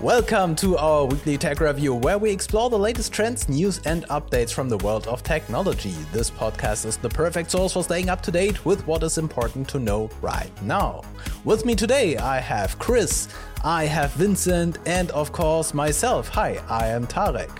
Welcome 0.00 0.56
to 0.56 0.78
our 0.78 1.04
weekly 1.04 1.36
tech 1.36 1.60
review, 1.60 1.92
where 1.94 2.16
we 2.16 2.30
explore 2.30 2.70
the 2.70 2.78
latest 2.78 3.12
trends, 3.12 3.50
news, 3.50 3.80
and 3.84 4.08
updates 4.08 4.50
from 4.50 4.70
the 4.70 4.78
world 4.78 5.06
of 5.06 5.22
technology. 5.22 5.94
This 6.10 6.30
podcast 6.30 6.86
is 6.86 6.96
the 6.96 7.10
perfect 7.10 7.50
source 7.50 7.74
for 7.74 7.84
staying 7.84 8.08
up 8.08 8.22
to 8.22 8.30
date 8.30 8.64
with 8.64 8.86
what 8.86 9.02
is 9.02 9.18
important 9.18 9.68
to 9.68 9.78
know 9.78 10.08
right 10.22 10.50
now. 10.62 11.02
With 11.44 11.66
me 11.66 11.74
today, 11.74 12.16
I 12.16 12.40
have 12.40 12.78
Chris, 12.78 13.28
I 13.62 13.84
have 13.84 14.12
Vincent, 14.12 14.78
and 14.86 15.10
of 15.10 15.32
course, 15.32 15.74
myself. 15.74 16.28
Hi, 16.28 16.58
I 16.66 16.86
am 16.86 17.06
Tarek. 17.06 17.50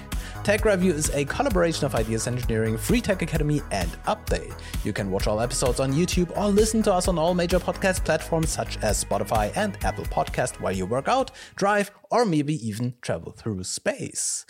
Tech 0.42 0.64
Review 0.64 0.94
is 0.94 1.10
a 1.10 1.26
collaboration 1.26 1.84
of 1.84 1.94
Ideas 1.94 2.26
Engineering, 2.26 2.78
Free 2.78 3.02
Tech 3.02 3.20
Academy, 3.20 3.60
and 3.70 3.90
upday. 4.04 4.50
You 4.84 4.92
can 4.94 5.10
watch 5.10 5.26
all 5.26 5.38
episodes 5.38 5.80
on 5.80 5.92
YouTube 5.92 6.34
or 6.36 6.48
listen 6.48 6.82
to 6.84 6.94
us 6.94 7.08
on 7.08 7.18
all 7.18 7.34
major 7.34 7.60
podcast 7.60 8.06
platforms 8.06 8.48
such 8.48 8.78
as 8.78 9.04
Spotify 9.04 9.54
and 9.54 9.76
Apple 9.84 10.06
Podcast 10.06 10.58
while 10.58 10.72
you 10.72 10.86
work 10.86 11.08
out, 11.08 11.30
drive, 11.56 11.90
or 12.10 12.24
maybe 12.24 12.54
even 12.66 12.94
travel 13.02 13.32
through 13.32 13.64
space. 13.64 14.46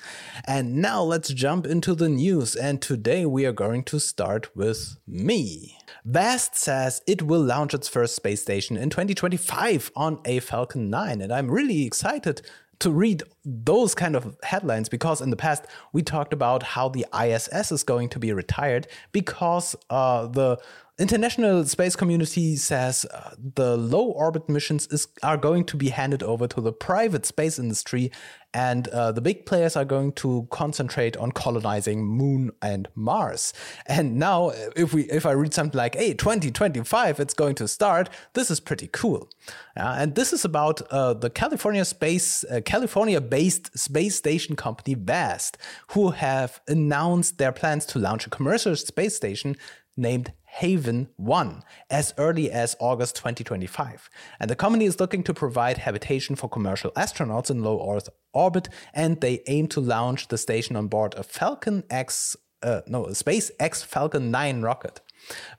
And 0.46 0.76
now 0.76 1.02
let's 1.02 1.30
jump 1.30 1.66
into 1.66 1.96
the 1.96 2.08
news. 2.08 2.54
And 2.54 2.80
today 2.80 3.26
we 3.26 3.44
are 3.44 3.52
going 3.52 3.82
to 3.84 3.98
start 3.98 4.54
with 4.56 4.96
me. 5.08 5.76
Vast 6.04 6.54
says 6.54 7.02
it 7.08 7.22
will 7.22 7.42
launch 7.42 7.74
its 7.74 7.88
first 7.88 8.14
space 8.14 8.42
station 8.42 8.76
in 8.76 8.90
2025 8.90 9.90
on 9.96 10.20
a 10.24 10.38
Falcon 10.38 10.88
9, 10.88 11.20
and 11.20 11.32
I'm 11.32 11.50
really 11.50 11.84
excited 11.84 12.42
to 12.80 12.90
read 12.90 13.22
those 13.44 13.94
kind 13.94 14.16
of 14.16 14.36
headlines 14.42 14.88
because 14.88 15.20
in 15.20 15.30
the 15.30 15.36
past 15.36 15.66
we 15.92 16.02
talked 16.02 16.32
about 16.32 16.62
how 16.62 16.88
the 16.88 17.06
ISS 17.18 17.70
is 17.70 17.82
going 17.82 18.08
to 18.08 18.18
be 18.18 18.32
retired 18.32 18.86
because 19.12 19.76
uh, 19.90 20.26
the 20.26 20.58
international 21.00 21.64
space 21.64 21.96
community 21.96 22.56
says 22.56 23.06
uh, 23.06 23.34
the 23.54 23.76
low 23.76 24.04
orbit 24.04 24.48
missions 24.50 24.86
is, 24.88 25.08
are 25.22 25.38
going 25.38 25.64
to 25.64 25.76
be 25.76 25.88
handed 25.88 26.22
over 26.22 26.46
to 26.46 26.60
the 26.60 26.72
private 26.72 27.24
space 27.24 27.58
industry 27.58 28.12
and 28.52 28.88
uh, 28.88 29.10
the 29.10 29.20
big 29.20 29.46
players 29.46 29.76
are 29.76 29.84
going 29.84 30.12
to 30.12 30.46
concentrate 30.50 31.16
on 31.16 31.32
colonizing 31.32 32.04
moon 32.04 32.50
and 32.60 32.88
mars. 32.94 33.54
And 33.86 34.16
now 34.16 34.50
if 34.76 34.92
we 34.92 35.04
if 35.04 35.24
i 35.24 35.30
read 35.30 35.54
something 35.54 35.78
like 35.78 35.94
hey 35.94 36.12
2025 36.12 37.20
it's 37.20 37.34
going 37.34 37.54
to 37.54 37.68
start 37.68 38.10
this 38.34 38.50
is 38.50 38.60
pretty 38.60 38.88
cool. 38.92 39.30
Uh, 39.76 39.96
and 39.98 40.16
this 40.16 40.32
is 40.32 40.44
about 40.44 40.82
uh, 40.90 41.14
the 41.14 41.30
california 41.30 41.84
space 41.84 42.44
uh, 42.44 42.60
california 42.64 43.20
based 43.20 43.78
space 43.78 44.16
station 44.16 44.54
company 44.54 44.94
vast 44.94 45.56
who 45.92 46.10
have 46.10 46.60
announced 46.68 47.38
their 47.38 47.52
plans 47.52 47.86
to 47.86 47.98
launch 47.98 48.26
a 48.26 48.30
commercial 48.30 48.76
space 48.76 49.16
station 49.16 49.56
named 49.96 50.32
Haven 50.54 51.08
1 51.16 51.62
as 51.90 52.12
early 52.18 52.50
as 52.50 52.76
August 52.80 53.16
2025. 53.16 54.10
And 54.40 54.50
the 54.50 54.56
company 54.56 54.84
is 54.84 54.98
looking 54.98 55.22
to 55.24 55.34
provide 55.34 55.78
habitation 55.78 56.34
for 56.36 56.48
commercial 56.48 56.90
astronauts 56.92 57.50
in 57.50 57.62
low 57.62 57.94
Earth 57.94 58.08
orbit, 58.32 58.68
and 58.92 59.20
they 59.20 59.42
aim 59.46 59.68
to 59.68 59.80
launch 59.80 60.28
the 60.28 60.38
station 60.38 60.76
on 60.76 60.88
board 60.88 61.14
a 61.16 61.22
Falcon 61.22 61.84
X, 61.88 62.36
uh, 62.62 62.80
no, 62.86 63.06
a 63.06 63.10
SpaceX 63.10 63.84
Falcon 63.84 64.30
9 64.30 64.62
rocket. 64.62 65.00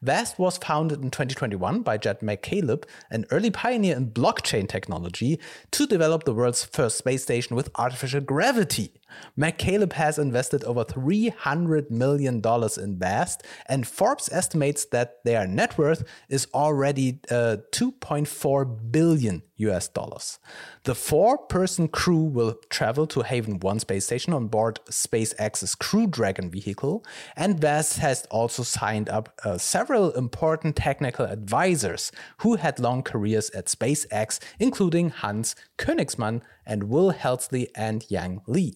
Vast 0.02 0.38
was 0.40 0.58
founded 0.58 1.02
in 1.02 1.12
2021 1.12 1.82
by 1.82 1.98
Jed 1.98 2.20
McCaleb, 2.20 2.84
an 3.10 3.26
early 3.32 3.52
pioneer 3.52 3.96
in 3.96 4.12
blockchain 4.12 4.68
technology, 4.68 5.40
to 5.72 5.88
develop 5.88 6.24
the 6.24 6.34
world's 6.34 6.66
first 6.66 6.98
space 6.98 7.24
station 7.24 7.56
with 7.56 7.70
artificial 7.76 8.22
gravity. 8.22 9.01
McCaleb 9.38 9.94
has 9.94 10.18
invested 10.18 10.64
over 10.64 10.84
$300 10.84 11.90
million 11.90 12.42
in 12.78 13.00
Vast, 13.00 13.44
and 13.68 13.88
Forbes 13.88 14.30
estimates 14.32 14.86
that 14.86 15.24
their 15.24 15.48
net 15.48 15.78
worth 15.78 16.04
is 16.30 16.48
already 16.54 17.20
uh, 17.30 17.58
2.4 17.72 18.92
billion 18.92 19.44
US 19.62 19.88
dollars. 19.88 20.40
The 20.84 20.96
four 20.96 21.38
person 21.38 21.88
crew 21.88 22.24
will 22.24 22.56
travel 22.70 23.06
to 23.08 23.22
Haven 23.22 23.60
1 23.60 23.80
space 23.80 24.06
station 24.06 24.34
on 24.34 24.48
board 24.48 24.80
SpaceX's 24.90 25.76
Crew 25.76 26.08
Dragon 26.08 26.50
vehicle, 26.50 27.06
and 27.36 27.60
Vast 27.60 28.00
has 28.00 28.26
also 28.32 28.64
signed 28.64 29.10
up 29.10 29.40
uh, 29.44 29.58
several 29.58 30.12
important 30.12 30.76
technical 30.76 31.26
advisors 31.26 32.12
who 32.40 32.56
had 32.56 32.80
long 32.80 33.04
careers 33.04 33.50
at 33.52 33.68
SpaceX, 33.68 34.40
including 34.60 35.10
Hans 35.10 35.56
Koenigsmann 35.78 36.42
and 36.66 36.84
Will 36.84 37.12
Heltsley 37.12 37.70
and 37.76 38.06
Yang 38.10 38.42
Li. 38.48 38.76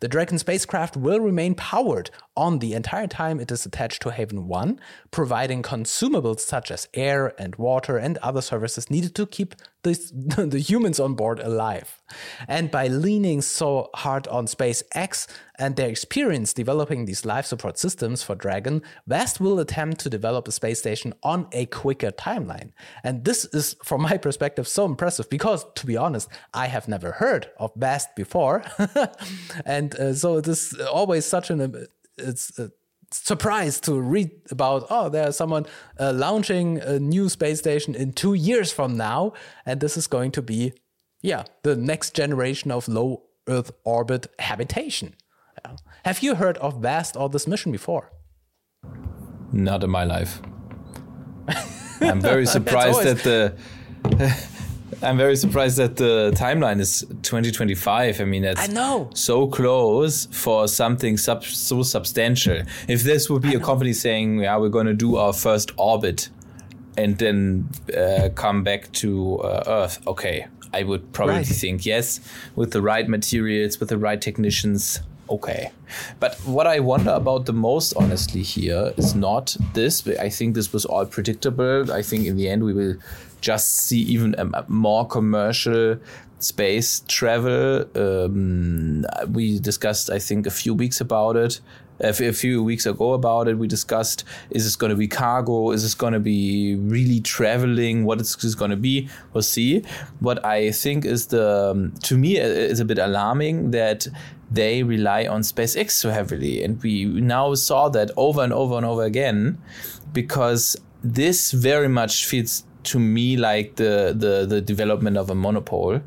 The 0.00 0.08
Dragon 0.08 0.38
spacecraft 0.38 0.96
will 0.96 1.20
remain 1.20 1.54
powered 1.54 2.10
on 2.36 2.58
the 2.58 2.72
entire 2.72 3.06
time 3.06 3.38
it 3.38 3.50
is 3.52 3.66
attached 3.66 4.02
to 4.02 4.10
Haven 4.10 4.48
1, 4.48 4.80
providing 5.10 5.62
consumables 5.62 6.40
such 6.40 6.70
as 6.70 6.88
air 6.94 7.34
and 7.38 7.56
water 7.56 7.98
and 7.98 8.16
other 8.18 8.40
services 8.40 8.90
needed 8.90 9.14
to 9.16 9.26
keep 9.26 9.54
this, 9.82 10.10
the 10.14 10.58
humans 10.58 11.00
on 11.00 11.14
board 11.14 11.40
alive. 11.40 12.00
And 12.48 12.70
by 12.70 12.88
leaning 12.88 13.40
so 13.42 13.90
hard 13.94 14.26
on 14.28 14.46
SpaceX 14.46 15.26
and 15.58 15.76
their 15.76 15.88
experience 15.88 16.54
developing 16.54 17.04
these 17.04 17.24
life 17.24 17.46
support 17.46 17.78
systems 17.78 18.22
for 18.22 18.34
Dragon, 18.34 18.82
Vast 19.06 19.40
will 19.40 19.58
attempt 19.58 20.00
to 20.00 20.10
develop 20.10 20.48
a 20.48 20.52
space 20.52 20.78
station 20.78 21.12
on 21.22 21.46
a 21.52 21.66
quicker 21.66 22.10
timeline. 22.10 22.70
And 23.04 23.24
this 23.24 23.44
is, 23.46 23.76
from 23.84 24.02
my 24.02 24.16
perspective, 24.16 24.66
so 24.66 24.86
impressive 24.86 25.28
because, 25.28 25.66
to 25.74 25.86
be 25.86 25.96
honest, 25.96 26.28
I 26.54 26.66
have 26.66 26.88
never 26.88 27.12
heard 27.12 27.50
of 27.58 27.72
Vast 27.76 28.16
before. 28.16 28.64
and 29.70 29.94
uh, 29.94 30.14
so 30.14 30.38
it 30.38 30.48
is 30.48 30.74
always 30.92 31.24
such 31.24 31.50
an 31.50 31.86
it's 32.18 32.58
a 32.58 32.70
surprise 33.12 33.80
to 33.80 34.00
read 34.00 34.30
about 34.50 34.86
oh 34.90 35.08
there's 35.08 35.36
someone 35.36 35.66
uh, 35.98 36.12
launching 36.12 36.78
a 36.80 36.98
new 36.98 37.28
space 37.28 37.58
station 37.58 37.94
in 37.94 38.12
two 38.12 38.34
years 38.34 38.72
from 38.72 38.96
now. 38.96 39.32
And 39.66 39.80
this 39.80 39.96
is 39.96 40.06
going 40.06 40.32
to 40.32 40.42
be 40.42 40.72
yeah 41.22 41.44
the 41.62 41.76
next 41.76 42.16
generation 42.16 42.70
of 42.70 42.88
low 42.88 43.22
earth 43.46 43.70
orbit 43.84 44.26
habitation. 44.38 45.14
Have 46.04 46.22
you 46.22 46.34
heard 46.34 46.56
of 46.58 46.80
vast 46.82 47.16
or 47.16 47.28
this 47.28 47.46
mission 47.46 47.72
before? 47.72 48.10
Not 49.52 49.84
in 49.84 49.90
my 49.90 50.04
life. 50.04 50.40
I'm 52.00 52.20
very 52.20 52.46
surprised 52.56 53.02
that 53.02 53.18
the 53.22 53.54
I'm 55.02 55.16
very 55.16 55.36
surprised 55.36 55.76
that 55.78 55.96
the 55.96 56.32
timeline 56.34 56.80
is 56.80 57.06
2025. 57.22 58.20
I 58.20 58.24
mean, 58.24 58.42
that's 58.42 58.60
I 58.60 58.66
know. 58.66 59.10
so 59.14 59.46
close 59.46 60.26
for 60.26 60.68
something 60.68 61.16
sub- 61.16 61.44
so 61.44 61.82
substantial. 61.82 62.62
If 62.88 63.02
this 63.02 63.30
would 63.30 63.42
be 63.42 63.54
a 63.54 63.60
company 63.60 63.92
saying, 63.92 64.40
"Yeah, 64.40 64.56
we're 64.56 64.68
going 64.68 64.86
to 64.86 64.94
do 64.94 65.16
our 65.16 65.32
first 65.32 65.72
orbit," 65.76 66.28
and 66.96 67.18
then 67.18 67.68
uh, 67.96 68.30
come 68.34 68.62
back 68.62 68.92
to 68.92 69.38
uh, 69.38 69.62
Earth, 69.66 70.06
okay, 70.06 70.46
I 70.72 70.82
would 70.82 71.12
probably 71.12 71.36
right. 71.36 71.46
think 71.46 71.86
yes, 71.86 72.20
with 72.54 72.72
the 72.72 72.82
right 72.82 73.08
materials, 73.08 73.80
with 73.80 73.88
the 73.88 73.98
right 73.98 74.20
technicians. 74.20 75.00
Okay. 75.30 75.70
But 76.18 76.34
what 76.40 76.66
I 76.66 76.80
wonder 76.80 77.12
about 77.12 77.46
the 77.46 77.52
most, 77.52 77.94
honestly, 77.94 78.42
here 78.42 78.92
is 78.96 79.14
not 79.14 79.56
this. 79.74 80.06
I 80.08 80.28
think 80.28 80.56
this 80.56 80.72
was 80.72 80.84
all 80.84 81.06
predictable. 81.06 81.92
I 81.92 82.02
think 82.02 82.26
in 82.26 82.36
the 82.36 82.48
end, 82.48 82.64
we 82.64 82.72
will 82.72 82.96
just 83.40 83.76
see 83.86 84.00
even 84.00 84.34
a, 84.38 84.64
more 84.68 85.06
commercial 85.06 85.98
space 86.40 87.04
travel. 87.06 87.84
Um, 87.94 89.04
we 89.28 89.60
discussed, 89.60 90.10
I 90.10 90.18
think, 90.18 90.46
a 90.46 90.50
few 90.50 90.74
weeks 90.74 91.00
about 91.00 91.36
it. 91.36 91.60
A 92.02 92.32
few 92.32 92.64
weeks 92.64 92.86
ago 92.86 93.12
about 93.12 93.46
it, 93.46 93.58
we 93.58 93.68
discussed: 93.68 94.24
is 94.48 94.64
this 94.64 94.74
going 94.74 94.88
to 94.88 94.96
be 94.96 95.06
cargo? 95.06 95.70
Is 95.70 95.82
this 95.82 95.94
going 95.94 96.14
to 96.14 96.20
be 96.20 96.74
really 96.76 97.20
traveling? 97.20 98.04
What 98.04 98.22
is 98.22 98.34
this 98.36 98.54
going 98.54 98.70
to 98.70 98.76
be? 98.78 99.10
We'll 99.34 99.42
see. 99.42 99.84
What 100.20 100.42
I 100.42 100.70
think 100.70 101.04
is 101.04 101.26
the, 101.26 101.72
um, 101.72 101.92
to 102.04 102.16
me, 102.16 102.38
is 102.38 102.80
a 102.80 102.86
bit 102.86 102.98
alarming 102.98 103.72
that 103.72 104.08
they 104.50 104.82
rely 104.82 105.26
on 105.26 105.42
SpaceX 105.42 105.92
so 105.92 106.10
heavily, 106.10 106.62
and 106.62 106.82
we 106.82 107.04
now 107.04 107.54
saw 107.54 107.88
that 107.90 108.10
over 108.16 108.42
and 108.42 108.52
over 108.52 108.76
and 108.76 108.86
over 108.86 109.04
again, 109.04 109.58
because 110.12 110.76
this 111.02 111.52
very 111.52 111.88
much 111.88 112.26
feels 112.26 112.64
to 112.82 112.98
me 112.98 113.36
like 113.36 113.76
the 113.76 114.14
the 114.16 114.46
the 114.46 114.60
development 114.60 115.16
of 115.16 115.30
a 115.30 115.34
monopole. 115.34 116.00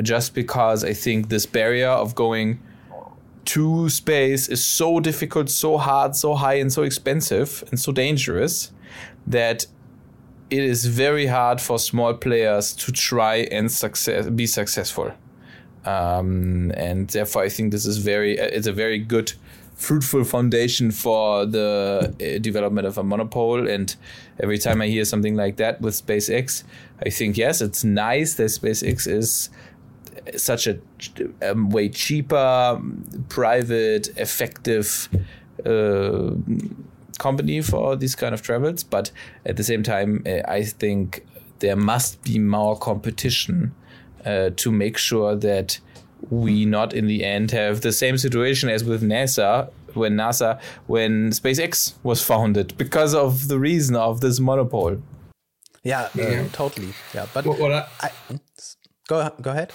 Just 0.00 0.32
because 0.32 0.84
i 0.84 0.92
think 0.92 1.28
this 1.28 1.44
barrier 1.44 1.88
of 1.88 2.14
going 2.14 2.60
to 3.46 3.88
space 3.88 4.48
is 4.48 4.62
so 4.62 5.00
difficult 5.00 5.48
so 5.48 5.78
hard 5.78 6.14
so 6.14 6.34
high 6.34 6.54
and 6.54 6.72
so 6.72 6.82
expensive 6.82 7.64
and 7.70 7.80
so 7.80 7.90
dangerous 7.90 8.70
that 9.26 9.66
it 10.50 10.62
is 10.62 10.84
very 10.86 11.26
hard 11.26 11.60
for 11.60 11.78
small 11.78 12.14
players 12.14 12.74
to 12.74 12.92
try 12.92 13.36
and 13.50 13.72
success 13.72 14.28
be 14.28 14.46
successful 14.46 15.10
um, 15.88 16.72
and 16.76 17.08
therefore 17.08 17.42
i 17.42 17.48
think 17.48 17.72
this 17.72 17.86
is 17.86 17.98
very 17.98 18.32
it's 18.38 18.66
a 18.66 18.72
very 18.72 18.98
good 18.98 19.32
fruitful 19.78 20.24
foundation 20.24 20.90
for 20.90 21.46
the 21.46 22.12
uh, 22.20 22.38
development 22.40 22.86
of 22.86 22.98
a 22.98 23.04
monopole. 23.04 23.68
And 23.68 23.94
every 24.40 24.58
time 24.58 24.82
I 24.82 24.88
hear 24.88 25.04
something 25.04 25.36
like 25.36 25.56
that 25.56 25.80
with 25.80 25.94
SpaceX, 25.94 26.64
I 27.06 27.10
think, 27.10 27.38
yes, 27.38 27.60
it's 27.60 27.84
nice 27.84 28.34
that 28.34 28.46
SpaceX 28.46 29.06
is 29.06 29.50
such 30.36 30.66
a, 30.66 30.78
way 31.54 31.88
cheaper, 31.88 32.82
private, 33.28 34.08
effective 34.18 35.08
uh, 35.64 36.30
company 37.18 37.62
for 37.62 37.94
these 37.94 38.16
kind 38.16 38.34
of 38.34 38.42
travels. 38.42 38.82
But 38.82 39.12
at 39.46 39.56
the 39.56 39.64
same 39.64 39.84
time, 39.84 40.24
uh, 40.26 40.40
I 40.48 40.64
think 40.64 41.24
there 41.60 41.76
must 41.76 42.22
be 42.24 42.40
more 42.40 42.76
competition 42.76 43.74
uh, 44.24 44.50
to 44.56 44.72
make 44.72 44.96
sure 44.98 45.34
that 45.36 45.78
we 46.30 46.64
not 46.64 46.92
in 46.92 47.06
the 47.06 47.24
end 47.24 47.50
have 47.52 47.80
the 47.80 47.92
same 47.92 48.18
situation 48.18 48.68
as 48.68 48.84
with 48.84 49.02
NASA 49.02 49.70
when 49.94 50.16
NASA 50.16 50.60
when 50.86 51.30
SpaceX 51.30 51.94
was 52.02 52.22
founded 52.22 52.76
because 52.76 53.14
of 53.14 53.48
the 53.48 53.58
reason 53.58 53.96
of 53.96 54.20
this 54.20 54.40
monopoly. 54.40 55.00
Yeah, 55.84 56.02
uh, 56.02 56.08
yeah. 56.16 56.48
totally. 56.52 56.92
Yeah, 57.14 57.26
but 57.32 57.46
what, 57.46 57.58
what 57.58 57.72
I, 57.72 57.86
I, 58.00 58.10
go 59.06 59.30
go 59.40 59.50
ahead. 59.50 59.72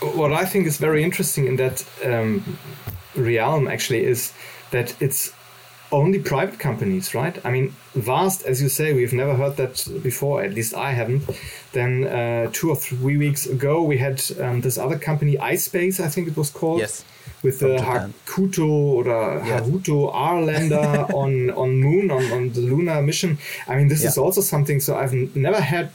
What 0.00 0.32
I 0.32 0.44
think 0.44 0.66
is 0.66 0.78
very 0.78 1.02
interesting 1.02 1.46
in 1.46 1.56
that 1.56 1.84
um, 2.04 2.58
realm 3.16 3.68
actually 3.68 4.04
is 4.04 4.32
that 4.70 5.00
it's 5.00 5.32
only 5.94 6.18
private 6.18 6.58
companies, 6.58 7.14
right? 7.14 7.38
I 7.46 7.50
mean, 7.50 7.74
vast, 7.94 8.44
as 8.44 8.60
you 8.60 8.68
say, 8.68 8.92
we've 8.92 9.12
never 9.12 9.34
heard 9.34 9.56
that 9.56 9.88
before. 10.02 10.42
At 10.42 10.52
least 10.52 10.74
I 10.74 10.90
haven't. 10.92 11.22
Then 11.72 12.04
uh, 12.04 12.50
two 12.52 12.68
or 12.70 12.76
three 12.76 13.16
weeks 13.16 13.46
ago, 13.46 13.82
we 13.82 13.98
had 13.98 14.22
um, 14.40 14.60
this 14.60 14.76
other 14.76 14.98
company, 14.98 15.36
iSpace, 15.36 16.00
I 16.00 16.08
think 16.08 16.28
it 16.28 16.36
was 16.36 16.50
called. 16.50 16.80
Yes. 16.80 17.04
With 17.42 17.60
the 17.60 17.76
Hakuto 17.76 18.66
or 18.68 19.04
yes. 19.04 19.68
Hakuto 19.68 20.10
R 20.12 20.40
lander 20.42 21.06
on 21.22 21.50
on 21.50 21.76
Moon 21.76 22.10
on, 22.10 22.24
on 22.32 22.52
the 22.54 22.60
lunar 22.60 23.02
mission. 23.02 23.38
I 23.68 23.76
mean, 23.76 23.88
this 23.88 24.02
yeah. 24.02 24.08
is 24.08 24.16
also 24.18 24.40
something. 24.40 24.80
So 24.80 24.96
I've 24.96 25.12
never 25.36 25.60
had 25.60 25.90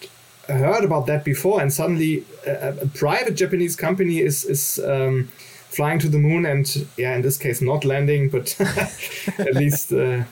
heard 0.48 0.84
about 0.84 1.07
that 1.07 1.24
before, 1.25 1.60
and 1.60 1.74
suddenly 1.74 2.24
a, 2.46 2.75
a 2.81 2.88
private 2.88 3.36
Japanese 3.36 3.75
company 3.75 4.19
is 4.19 4.46
is 4.46 4.80
um, 4.94 5.30
flying 5.69 6.00
to 6.00 6.10
the 6.10 6.18
moon 6.18 6.45
and 6.45 6.88
yeah 6.98 7.16
in 7.16 7.21
this 7.21 7.38
case 7.38 7.62
not 7.62 7.86
landing 7.86 8.30
but 8.30 8.60
at 9.39 9.56
least 9.56 9.92
uh, 9.94 10.24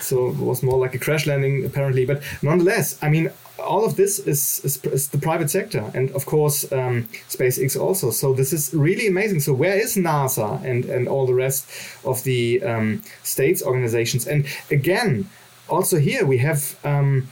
so 0.00 0.28
it 0.28 0.36
was 0.36 0.62
more 0.62 0.78
like 0.78 0.94
a 0.94 0.98
crash 0.98 1.26
landing 1.26 1.64
apparently 1.64 2.04
but 2.06 2.22
nonetheless 2.42 2.98
i 3.02 3.08
mean 3.08 3.30
all 3.58 3.84
of 3.84 3.96
this 3.96 4.18
is, 4.18 4.60
is, 4.64 4.84
is 4.84 5.08
the 5.08 5.18
private 5.18 5.50
sector 5.50 5.90
and 5.94 6.10
of 6.12 6.26
course 6.26 6.70
um, 6.72 7.08
SpaceX 7.28 7.78
also. 7.78 8.10
So 8.10 8.32
this 8.32 8.52
is 8.52 8.72
really 8.74 9.06
amazing. 9.06 9.40
So 9.40 9.52
where 9.54 9.76
is 9.76 9.96
NASA 9.96 10.62
and, 10.64 10.84
and 10.84 11.08
all 11.08 11.26
the 11.26 11.34
rest 11.34 11.68
of 12.04 12.22
the 12.24 12.62
um, 12.62 13.02
states 13.22 13.62
organizations? 13.62 14.26
And 14.26 14.46
again, 14.70 15.28
also 15.68 15.98
here 15.98 16.24
we 16.24 16.38
have 16.38 16.76
um, 16.84 17.28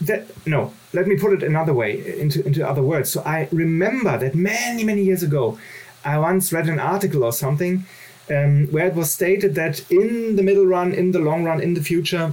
that 0.00 0.26
no 0.46 0.72
let 0.92 1.06
me 1.06 1.16
put 1.16 1.32
it 1.32 1.42
another 1.42 1.74
way 1.74 2.18
into 2.18 2.44
into 2.46 2.66
other 2.66 2.82
words. 2.82 3.10
So 3.10 3.22
i 3.24 3.48
remember 3.52 4.18
that 4.18 4.34
many 4.34 4.84
many 4.84 5.02
years 5.02 5.22
ago 5.22 5.58
i 6.04 6.18
once 6.18 6.52
read 6.52 6.68
an 6.68 6.78
article 6.78 7.24
or 7.24 7.32
something 7.32 7.84
um, 8.30 8.66
where 8.68 8.86
it 8.86 8.94
was 8.94 9.12
stated 9.12 9.54
that 9.54 9.88
in 9.90 10.36
the 10.36 10.42
middle 10.42 10.66
run 10.66 10.92
in 10.92 11.12
the 11.12 11.18
long 11.18 11.44
run 11.44 11.60
in 11.60 11.74
the 11.74 11.82
future 11.82 12.32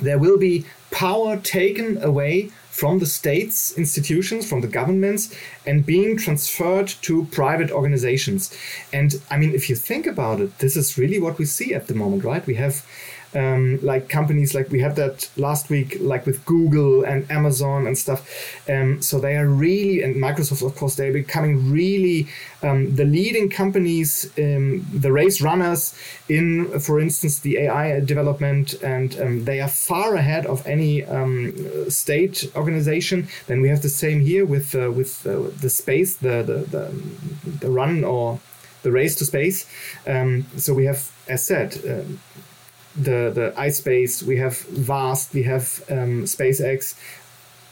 there 0.00 0.18
will 0.18 0.38
be 0.38 0.64
power 0.90 1.36
taken 1.36 2.02
away 2.02 2.50
from 2.70 2.98
the 2.98 3.06
states 3.06 3.72
institutions 3.78 4.48
from 4.48 4.60
the 4.60 4.66
governments 4.66 5.32
and 5.64 5.86
being 5.86 6.16
transferred 6.16 6.88
to 6.88 7.24
private 7.26 7.70
organizations. 7.70 8.52
And 8.92 9.14
i 9.30 9.38
mean 9.38 9.54
if 9.54 9.70
you 9.70 9.76
think 9.76 10.06
about 10.06 10.40
it 10.40 10.58
this 10.58 10.76
is 10.76 10.98
really 10.98 11.20
what 11.20 11.38
we 11.38 11.44
see 11.44 11.74
at 11.74 11.86
the 11.86 11.94
moment 11.94 12.24
right? 12.24 12.44
We 12.46 12.56
have 12.56 12.84
um, 13.34 13.78
like 13.82 14.08
companies 14.08 14.54
like 14.54 14.70
we 14.70 14.80
had 14.80 14.96
that 14.96 15.28
last 15.36 15.70
week, 15.70 15.96
like 16.00 16.24
with 16.26 16.44
Google 16.44 17.04
and 17.04 17.30
Amazon 17.30 17.86
and 17.86 17.98
stuff. 17.98 18.20
Um, 18.68 19.02
so 19.02 19.18
they 19.18 19.36
are 19.36 19.46
really, 19.46 20.02
and 20.02 20.16
Microsoft, 20.16 20.64
of 20.64 20.76
course, 20.76 20.94
they're 20.94 21.12
becoming 21.12 21.70
really 21.70 22.28
um, 22.62 22.94
the 22.94 23.04
leading 23.04 23.50
companies, 23.50 24.30
um, 24.38 24.86
the 24.92 25.12
race 25.12 25.40
runners 25.40 25.98
in, 26.28 26.78
for 26.80 27.00
instance, 27.00 27.40
the 27.40 27.58
AI 27.58 28.00
development, 28.00 28.74
and 28.82 29.20
um, 29.20 29.44
they 29.44 29.60
are 29.60 29.68
far 29.68 30.14
ahead 30.14 30.46
of 30.46 30.66
any 30.66 31.04
um, 31.04 31.90
state 31.90 32.50
organization. 32.54 33.28
Then 33.46 33.60
we 33.60 33.68
have 33.68 33.82
the 33.82 33.88
same 33.88 34.20
here 34.20 34.46
with 34.46 34.74
uh, 34.74 34.90
with 34.90 35.26
uh, 35.26 35.50
the 35.60 35.70
space, 35.70 36.16
the, 36.16 36.42
the 36.42 36.58
the 36.74 37.58
the 37.60 37.70
run 37.70 38.04
or 38.04 38.40
the 38.82 38.92
race 38.92 39.16
to 39.16 39.24
space. 39.24 39.66
so 40.56 40.74
we 40.74 40.84
have, 40.84 41.10
as 41.26 41.44
said 41.46 41.70
the 42.96 43.30
the 43.34 43.54
iSpace, 43.56 44.22
we 44.22 44.36
have 44.38 44.58
Vast, 44.58 45.34
we 45.34 45.42
have 45.44 45.84
um, 45.90 46.24
SpaceX, 46.24 46.94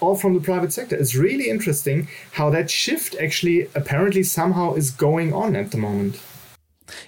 all 0.01 0.17
from 0.17 0.35
the 0.35 0.41
private 0.41 0.73
sector. 0.73 0.97
It's 0.97 1.15
really 1.15 1.49
interesting 1.49 2.09
how 2.33 2.51
that 2.51 2.71
shift 2.71 3.15
actually 3.21 3.69
apparently 3.75 4.23
somehow 4.23 4.75
is 4.75 4.91
going 4.91 5.33
on 5.33 5.55
at 5.57 5.71
the 5.71 5.79
moment. 5.79 6.21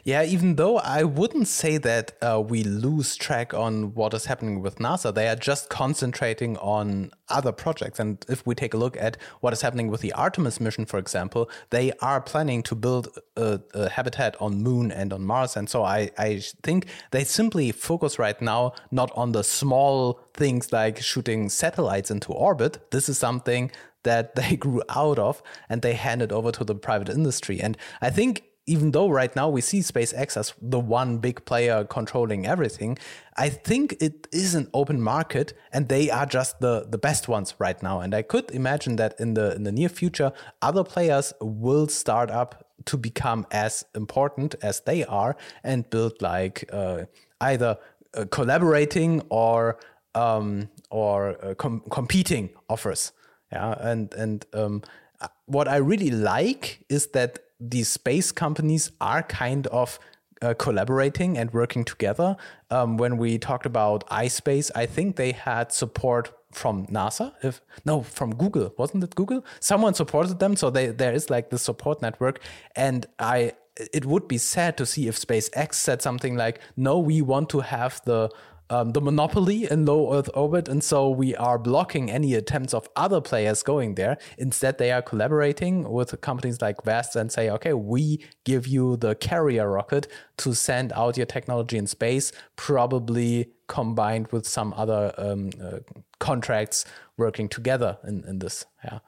Yeah, 0.02 0.22
even 0.22 0.56
though 0.56 0.78
I 0.78 1.04
wouldn't 1.04 1.48
say 1.48 1.78
that 1.78 2.12
uh, 2.22 2.42
we 2.46 2.62
lose 2.62 3.16
track 3.16 3.54
on 3.54 3.94
what 3.94 4.14
is 4.14 4.26
happening 4.26 4.60
with 4.60 4.76
NASA, 4.76 5.14
they 5.14 5.28
are 5.28 5.36
just 5.36 5.68
concentrating 5.68 6.56
on 6.58 7.10
other 7.28 7.52
projects. 7.52 7.98
And 7.98 8.24
if 8.28 8.46
we 8.46 8.54
take 8.54 8.74
a 8.74 8.76
look 8.76 8.96
at 8.96 9.16
what 9.40 9.52
is 9.52 9.62
happening 9.62 9.88
with 9.88 10.00
the 10.00 10.12
Artemis 10.12 10.60
mission, 10.60 10.84
for 10.84 10.98
example, 10.98 11.50
they 11.70 11.92
are 12.00 12.20
planning 12.20 12.62
to 12.64 12.74
build 12.74 13.18
a, 13.36 13.60
a 13.74 13.88
habitat 13.88 14.36
on 14.40 14.62
Moon 14.62 14.92
and 14.92 15.12
on 15.12 15.24
Mars. 15.24 15.56
And 15.56 15.68
so 15.68 15.84
I, 15.84 16.10
I 16.18 16.42
think 16.62 16.86
they 17.10 17.24
simply 17.24 17.72
focus 17.72 18.18
right 18.18 18.40
now 18.40 18.72
not 18.90 19.10
on 19.16 19.32
the 19.32 19.44
small 19.44 20.20
things 20.34 20.72
like 20.72 21.00
shooting 21.00 21.48
satellites 21.48 22.10
into 22.10 22.32
orbit. 22.32 22.90
This 22.90 23.08
is 23.08 23.18
something 23.18 23.70
that 24.04 24.34
they 24.36 24.56
grew 24.56 24.82
out 24.88 25.18
of 25.18 25.42
and 25.68 25.82
they 25.82 25.94
handed 25.94 26.32
over 26.32 26.52
to 26.52 26.64
the 26.64 26.74
private 26.74 27.08
industry. 27.08 27.60
And 27.60 27.76
I 28.00 28.10
think 28.10 28.44
even 28.66 28.92
though 28.92 29.08
right 29.08 29.34
now 29.36 29.48
we 29.48 29.60
see 29.60 29.80
SpaceX 29.80 30.36
as 30.36 30.54
the 30.60 30.80
one 30.80 31.18
big 31.18 31.44
player 31.44 31.84
controlling 31.84 32.46
everything, 32.46 32.98
I 33.36 33.50
think 33.50 33.96
it 34.00 34.26
is 34.32 34.54
an 34.54 34.68
open 34.72 35.00
market 35.02 35.52
and 35.72 35.88
they 35.88 36.10
are 36.10 36.24
just 36.24 36.60
the, 36.60 36.86
the 36.88 36.98
best 36.98 37.28
ones 37.28 37.54
right 37.58 37.82
now. 37.82 38.00
And 38.00 38.14
I 38.14 38.22
could 38.22 38.50
imagine 38.52 38.96
that 38.96 39.20
in 39.20 39.34
the 39.34 39.54
in 39.54 39.64
the 39.64 39.72
near 39.72 39.88
future, 39.88 40.32
other 40.62 40.84
players 40.84 41.32
will 41.40 41.88
start 41.88 42.30
up 42.30 42.64
to 42.86 42.96
become 42.96 43.46
as 43.50 43.84
important 43.94 44.54
as 44.62 44.80
they 44.80 45.04
are 45.04 45.36
and 45.62 45.88
build 45.90 46.20
like 46.20 46.64
uh, 46.72 47.04
either 47.40 47.76
uh, 48.14 48.24
collaborating 48.30 49.22
or 49.28 49.78
um, 50.14 50.68
or 50.90 51.36
uh, 51.44 51.54
com 51.54 51.82
competing 51.90 52.50
offers. 52.68 53.12
Yeah, 53.52 53.74
and 53.78 54.12
and 54.14 54.46
um, 54.54 54.82
uh, 55.20 55.28
what 55.46 55.68
I 55.68 55.76
really 55.76 56.10
like 56.10 56.84
is 56.88 57.08
that 57.08 57.40
these 57.70 57.88
space 57.88 58.32
companies 58.32 58.92
are 59.00 59.22
kind 59.22 59.66
of 59.68 59.98
uh, 60.42 60.54
collaborating 60.54 61.38
and 61.38 61.52
working 61.52 61.84
together. 61.84 62.36
Um, 62.70 62.96
when 62.96 63.16
we 63.16 63.38
talked 63.38 63.66
about 63.66 64.06
iSpace, 64.08 64.70
I 64.74 64.86
think 64.86 65.16
they 65.16 65.32
had 65.32 65.72
support 65.72 66.32
from 66.52 66.86
NASA. 66.86 67.32
If 67.42 67.60
no, 67.84 68.02
from 68.02 68.34
Google, 68.34 68.72
wasn't 68.76 69.04
it 69.04 69.14
Google? 69.14 69.44
Someone 69.60 69.94
supported 69.94 70.38
them, 70.38 70.56
so 70.56 70.70
they, 70.70 70.86
there 70.88 71.12
is 71.12 71.30
like 71.30 71.50
the 71.50 71.58
support 71.58 72.02
network. 72.02 72.40
And 72.76 73.06
I, 73.18 73.52
it 73.76 74.04
would 74.04 74.28
be 74.28 74.38
sad 74.38 74.76
to 74.78 74.86
see 74.86 75.08
if 75.08 75.18
SpaceX 75.18 75.74
said 75.74 76.02
something 76.02 76.36
like, 76.36 76.60
"No, 76.76 76.98
we 76.98 77.22
want 77.22 77.48
to 77.50 77.60
have 77.60 78.00
the 78.04 78.30
um, 78.70 78.90
the 78.92 79.00
monopoly 79.00 79.70
in 79.70 79.84
low 79.84 80.14
Earth 80.14 80.30
orbit, 80.34 80.68
and 80.68 80.82
so 80.82 81.10
we 81.10 81.36
are 81.36 81.58
blocking 81.58 82.10
any 82.10 82.34
attempts 82.34 82.72
of 82.72 82.88
other 82.96 83.20
players 83.20 83.62
going 83.62 83.94
there. 83.94 84.16
Instead, 84.38 84.78
they 84.78 84.90
are 84.90 85.02
collaborating 85.02 85.90
with 85.90 86.20
companies 86.20 86.62
like 86.62 86.82
Vast 86.84 87.14
and 87.16 87.30
say, 87.30 87.50
okay, 87.50 87.74
we 87.74 88.24
give 88.44 88.66
you 88.66 88.96
the 88.96 89.14
carrier 89.14 89.70
rocket 89.70 90.08
to 90.38 90.54
send 90.54 90.92
out 90.92 91.16
your 91.16 91.26
technology 91.26 91.76
in 91.76 91.86
space, 91.86 92.32
probably 92.56 93.50
combined 93.68 94.28
with 94.28 94.46
some 94.46 94.72
other 94.76 95.14
um, 95.18 95.50
uh, 95.62 95.78
contracts 96.18 96.84
working 97.16 97.48
together 97.48 97.98
in, 98.06 98.24
in 98.24 98.38
this. 98.38 98.64
Yeah. 98.82 99.00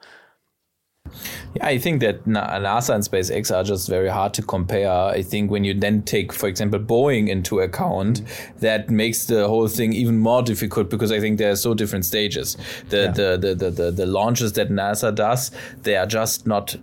Yeah, 1.55 1.67
I 1.67 1.77
think 1.77 2.01
that 2.01 2.25
NASA 2.25 2.93
and 2.93 3.03
SpaceX 3.03 3.55
are 3.55 3.63
just 3.63 3.87
very 3.87 4.09
hard 4.09 4.33
to 4.35 4.41
compare. 4.41 4.91
I 4.91 5.21
think 5.21 5.51
when 5.51 5.63
you 5.63 5.73
then 5.73 6.03
take, 6.03 6.33
for 6.33 6.47
example, 6.47 6.79
Boeing 6.79 7.29
into 7.29 7.59
account, 7.59 8.21
mm-hmm. 8.21 8.59
that 8.59 8.89
makes 8.89 9.25
the 9.25 9.47
whole 9.47 9.67
thing 9.67 9.93
even 9.93 10.17
more 10.17 10.41
difficult 10.43 10.89
because 10.89 11.11
I 11.11 11.19
think 11.19 11.37
there 11.37 11.51
are 11.51 11.55
so 11.55 11.73
different 11.73 12.05
stages. 12.05 12.57
The, 12.89 12.97
yeah. 12.97 13.11
the, 13.11 13.37
the, 13.37 13.55
the, 13.55 13.71
the, 13.71 13.91
the 13.91 14.05
launches 14.05 14.53
that 14.53 14.69
NASA 14.69 15.13
does, 15.13 15.51
they 15.83 15.95
are 15.95 16.07
just 16.07 16.47
not 16.47 16.75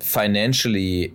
financially 0.00 1.14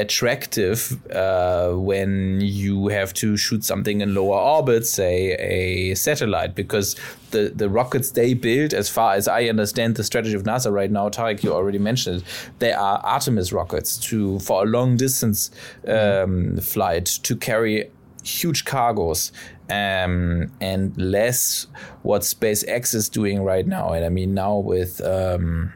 attractive 0.00 0.98
uh, 1.12 1.72
when 1.72 2.40
you 2.40 2.88
have 2.88 3.12
to 3.12 3.36
shoot 3.36 3.64
something 3.64 4.00
in 4.00 4.14
lower 4.14 4.38
orbit, 4.38 4.86
say 4.86 5.32
a 5.34 5.94
satellite, 5.94 6.54
because 6.54 6.96
the, 7.30 7.52
the 7.54 7.68
rockets 7.68 8.12
they 8.12 8.34
build, 8.34 8.72
as 8.72 8.88
far 8.88 9.14
as 9.14 9.28
I 9.28 9.44
understand 9.44 9.96
the 9.96 10.04
strategy 10.04 10.34
of 10.34 10.44
NASA 10.44 10.72
right 10.72 10.90
now, 10.90 11.08
Tarek, 11.10 11.42
you 11.42 11.52
already 11.52 11.78
mentioned 11.78 12.22
it, 12.22 12.24
they 12.58 12.72
are 12.72 12.98
Artemis 13.04 13.52
rockets 13.52 13.98
to 14.08 14.38
for 14.40 14.62
a 14.62 14.66
long 14.66 14.96
distance 14.96 15.50
um, 15.86 16.56
flight 16.56 17.06
to 17.06 17.36
carry 17.36 17.90
huge 18.22 18.64
cargos 18.64 19.32
um, 19.70 20.50
and 20.60 20.96
less 20.96 21.66
what 22.02 22.22
SpaceX 22.22 22.94
is 22.94 23.08
doing 23.08 23.42
right 23.42 23.66
now. 23.66 23.92
And 23.92 24.04
I 24.04 24.08
mean, 24.08 24.34
now 24.34 24.56
with 24.56 25.00
um, 25.04 25.72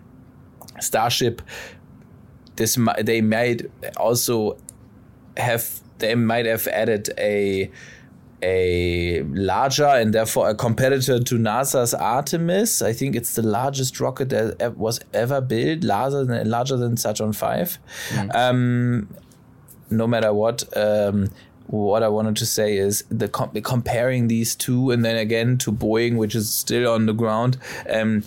Starship, 0.81 1.41
this 2.57 2.79
they 3.03 3.21
might 3.21 3.63
also 3.97 4.57
have 5.37 5.81
they 5.99 6.15
might 6.15 6.47
have 6.47 6.67
added 6.69 7.11
a 7.19 7.71
a 8.43 9.23
larger 9.23 9.87
and 9.87 10.13
therefore 10.13 10.51
a 10.51 10.55
competitor 10.55 11.19
to 11.19 11.37
NASA's 11.37 11.95
Artemis. 11.95 12.83
I 12.83 12.93
think 12.93 13.17
it's 13.17 13.35
the 13.35 13.43
largest 13.43 13.99
rocket 14.01 14.29
that 14.29 14.77
was 14.77 15.01
ever 15.15 15.41
built, 15.41 15.83
larger 15.83 16.25
than 16.25 16.51
larger 16.51 16.77
than 16.77 16.97
Saturn 16.97 17.33
V. 17.33 17.47
Mm. 18.11 18.35
Um, 18.35 19.09
no 19.91 20.07
matter 20.07 20.33
what. 20.33 20.65
Um, 20.77 21.31
what 21.67 22.03
I 22.03 22.09
wanted 22.09 22.37
to 22.37 22.47
say 22.47 22.77
is 22.77 23.05
the 23.09 23.27
comparing 23.29 24.29
these 24.29 24.55
two 24.55 24.91
and 24.91 25.03
then 25.03 25.17
again 25.17 25.57
to 25.59 25.73
Boeing, 25.73 26.17
which 26.17 26.35
is 26.35 26.53
still 26.53 26.93
on 26.93 27.07
the 27.07 27.15
ground. 27.15 27.57
Um, 27.91 28.23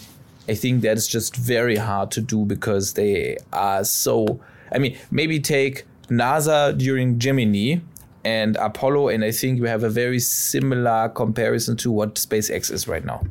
I 0.50 0.56
think 0.56 0.82
that 0.82 0.98
is 0.98 1.08
just 1.08 1.36
very 1.36 1.76
hard 1.76 2.12
to 2.12 2.22
do 2.22 2.46
because 2.46 2.94
they 2.94 3.38
are 3.54 3.84
so. 3.84 4.40
I 4.72 4.80
mean, 4.80 4.98
maybe 5.12 5.40
take 5.40 5.86
NASA 6.10 6.78
during 6.78 7.20
Gemini 7.20 7.80
and 8.24 8.56
Apollo, 8.58 9.10
and 9.10 9.24
I 9.24 9.32
think 9.32 9.62
we 9.62 9.68
have 9.68 9.84
a 9.84 9.90
very 9.90 10.20
similar 10.20 11.10
comparison 11.10 11.78
to 11.78 11.92
what 11.92 12.16
SpaceX 12.16 12.72
is 12.72 12.88
right 12.88 13.06
now. 13.06 13.24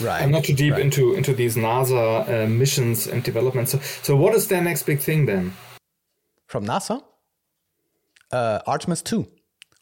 Right. 0.00 0.22
I'm 0.22 0.32
not 0.32 0.44
too 0.44 0.54
deep 0.54 0.72
right. 0.72 0.82
into 0.82 1.14
into 1.14 1.32
these 1.34 1.56
NASA 1.56 2.28
uh, 2.28 2.48
missions 2.48 3.06
and 3.06 3.22
developments. 3.22 3.72
So, 3.72 3.78
so 3.78 4.16
what 4.16 4.34
is 4.34 4.48
their 4.48 4.62
next 4.62 4.84
big 4.84 5.00
thing 5.00 5.26
then? 5.26 5.52
From 6.48 6.66
NASA, 6.66 7.02
uh, 8.32 8.60
Artemis 8.66 9.02
2, 9.02 9.26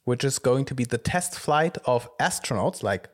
which 0.05 0.25
is 0.25 0.39
going 0.39 0.65
to 0.67 0.75
be 0.75 0.85
the 0.85 0.99
test 0.99 1.39
flight 1.39 1.79
of 1.87 2.09
astronauts, 2.19 2.83
like 2.83 3.09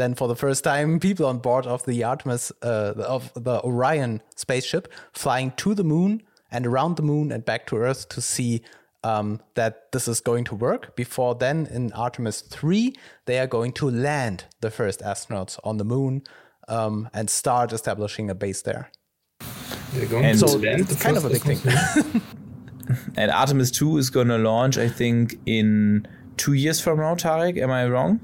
then 0.00 0.14
for 0.14 0.28
the 0.28 0.36
first 0.36 0.64
time, 0.64 0.98
people 0.98 1.26
on 1.26 1.38
board 1.38 1.66
of 1.66 1.84
the 1.84 2.02
Artemis 2.02 2.50
uh, 2.62 2.94
of 2.96 3.32
the 3.34 3.60
Orion 3.62 4.22
spaceship 4.34 4.92
flying 5.12 5.52
to 5.58 5.74
the 5.74 5.84
moon 5.84 6.22
and 6.50 6.66
around 6.66 6.96
the 6.96 7.02
moon 7.02 7.30
and 7.30 7.44
back 7.44 7.66
to 7.66 7.76
Earth 7.76 8.08
to 8.08 8.20
see 8.20 8.62
um, 9.04 9.40
that 9.54 9.92
this 9.92 10.08
is 10.08 10.20
going 10.20 10.44
to 10.44 10.54
work. 10.54 10.94
Before 10.96 11.34
then, 11.34 11.66
in 11.66 11.92
Artemis 11.92 12.40
3, 12.40 12.94
they 13.26 13.38
are 13.38 13.46
going 13.46 13.72
to 13.74 13.90
land 13.90 14.44
the 14.60 14.70
first 14.70 15.00
astronauts 15.00 15.58
on 15.64 15.76
the 15.76 15.84
moon 15.84 16.22
um, 16.68 17.08
and 17.12 17.30
start 17.30 17.72
establishing 17.72 18.30
a 18.30 18.34
base 18.34 18.62
there. 18.62 18.90
They're 19.92 20.06
going 20.06 20.24
and 20.24 20.38
so 20.38 20.56
land 20.56 20.82
it's 20.82 21.02
kind 21.02 21.16
of 21.16 21.24
a 21.24 21.30
big 21.30 21.42
thing. 21.42 22.22
and 23.16 23.30
Artemis 23.30 23.70
2 23.70 23.98
is 23.98 24.10
going 24.10 24.28
to 24.28 24.38
launch, 24.38 24.78
I 24.78 24.88
think, 24.88 25.36
in 25.46 26.06
two 26.36 26.52
years 26.52 26.80
from 26.80 26.98
now, 26.98 27.14
Tarek. 27.14 27.58
Am 27.58 27.70
I 27.70 27.86
wrong? 27.86 28.20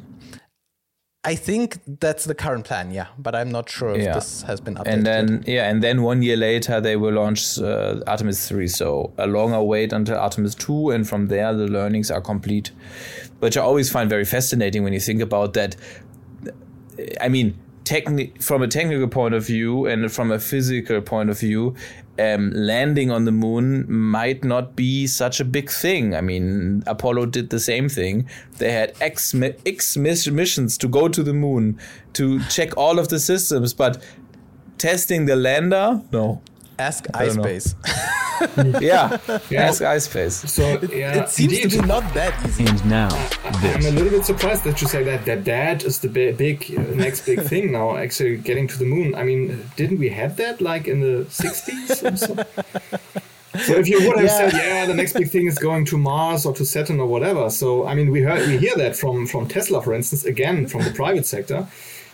I 1.26 1.35
think 1.35 1.80
that's 1.99 2.25
the 2.25 2.37
current 2.37 2.66
plan, 2.66 2.92
yeah, 2.92 3.09
but 3.18 3.35
I'm 3.35 3.50
not 3.50 3.68
sure 3.68 3.97
if 3.97 4.04
yeah. 4.04 4.14
this 4.14 4.42
has 4.42 4.61
been 4.61 4.76
updated. 4.76 4.92
And 4.92 5.06
then, 5.06 5.45
yeah, 5.45 5.68
and 5.68 5.83
then 5.83 6.02
one 6.02 6.23
year 6.23 6.37
later 6.37 6.80
they 6.80 6.95
will 6.95 7.14
launch 7.14 7.59
uh, 7.59 8.00
Artemis 8.06 8.47
3. 8.49 8.68
So 8.68 9.12
a 9.18 9.26
longer 9.26 9.61
wait 9.61 9.92
until 9.92 10.18
Artemis 10.18 10.54
2, 10.54 10.92
and 10.92 11.09
from 11.09 11.26
there 11.26 11.52
the 11.52 11.66
learnings 11.66 12.12
are 12.12 12.21
complete. 12.21 12.71
Which 13.40 13.56
I 13.56 13.61
always 13.62 13.90
find 13.90 14.09
very 14.09 14.25
fascinating 14.25 14.85
when 14.85 14.92
you 14.92 15.00
think 15.00 15.21
about 15.21 15.54
that. 15.54 15.75
I 17.21 17.28
mean, 17.28 17.59
techni- 17.87 18.43
from 18.43 18.62
a 18.62 18.69
technical 18.69 19.09
point 19.09 19.35
of 19.35 19.47
view 19.47 19.87
and 19.87 20.12
from 20.12 20.31
a 20.31 20.38
physical 20.38 21.00
point 21.00 21.31
of 21.31 21.38
view, 21.38 21.75
um, 22.19 22.50
landing 22.50 23.11
on 23.11 23.25
the 23.25 23.33
moon 23.33 23.90
might 23.90 24.45
not 24.45 24.75
be 24.75 25.07
such 25.07 25.40
a 25.40 25.45
big 25.45 25.71
thing. 25.71 26.14
I 26.14 26.21
mean, 26.21 26.83
Apollo 26.87 27.26
did 27.26 27.50
the 27.50 27.61
same 27.61 27.88
thing. 27.88 28.28
They 28.59 28.73
had 28.73 28.93
X, 29.00 29.35
X 29.64 29.97
missions 29.97 30.76
to 30.78 30.88
go 30.88 31.09
to 31.09 31.23
the 31.23 31.33
moon 31.33 31.78
to 32.14 32.43
check 32.45 32.76
all 32.76 32.99
of 32.99 33.09
the 33.09 33.21
systems, 33.21 33.73
but 33.73 34.02
testing 34.78 35.26
the 35.26 35.37
lander, 35.37 36.02
no. 36.12 36.43
Ask 36.78 37.07
iSpace. 37.07 37.75
yeah, 38.81 39.19
yeah, 39.50 39.62
ask 39.62 39.83
iSpace. 39.83 40.49
So 40.49 40.81
yeah, 40.93 41.23
it 41.23 41.31
seems 41.31 41.52
indeed. 41.52 41.71
to 41.71 41.83
be 41.83 41.87
not 41.87 42.14
that 42.14 42.35
easy. 42.47 42.66
And 42.66 42.85
now, 42.87 43.09
this. 43.61 43.76
I'm 43.76 43.87
a 43.87 43.97
little 43.97 44.11
bit 44.11 44.25
surprised 44.25 44.64
that 44.64 44.81
you 44.81 44.88
say 44.88 45.02
that 45.05 45.25
that 45.25 45.45
that 45.45 45.85
is 45.85 46.00
the 46.00 46.09
big, 46.09 46.37
big 46.37 46.75
uh, 46.76 46.83
next 46.95 47.26
big 47.26 47.43
thing 47.50 47.73
now. 47.73 47.97
Actually, 47.97 48.38
getting 48.38 48.66
to 48.69 48.78
the 48.78 48.85
moon. 48.85 49.14
I 49.14 49.23
mean, 49.23 49.71
didn't 49.76 49.99
we 49.99 50.09
have 50.11 50.37
that 50.37 50.61
like 50.61 50.88
in 50.88 51.00
the 51.00 51.25
'60s? 51.28 52.19
so? 52.19 52.35
so 53.59 53.75
if 53.75 53.88
you 53.88 54.07
would 54.07 54.16
have 54.16 54.26
yeah. 54.26 54.50
said, 54.50 54.52
yeah, 54.52 54.87
the 54.87 54.95
next 54.95 55.12
big 55.14 55.31
thing 55.31 55.47
is 55.47 55.59
going 55.59 55.85
to 55.87 55.99
Mars 55.99 56.45
or 56.45 56.52
to 56.55 56.64
Saturn 56.64 57.00
or 57.00 57.07
whatever. 57.07 57.50
So 57.50 57.87
I 57.87 57.95
mean, 57.95 58.11
we 58.11 58.23
heard 58.23 58.47
we 58.47 58.59
hear 58.59 58.75
that 58.76 58.97
from 58.97 59.26
from 59.26 59.49
Tesla, 59.49 59.83
for 59.83 59.95
instance, 59.95 60.25
again 60.25 60.66
from 60.66 60.83
the 60.83 60.90
private 60.90 61.26
sector. 61.26 61.66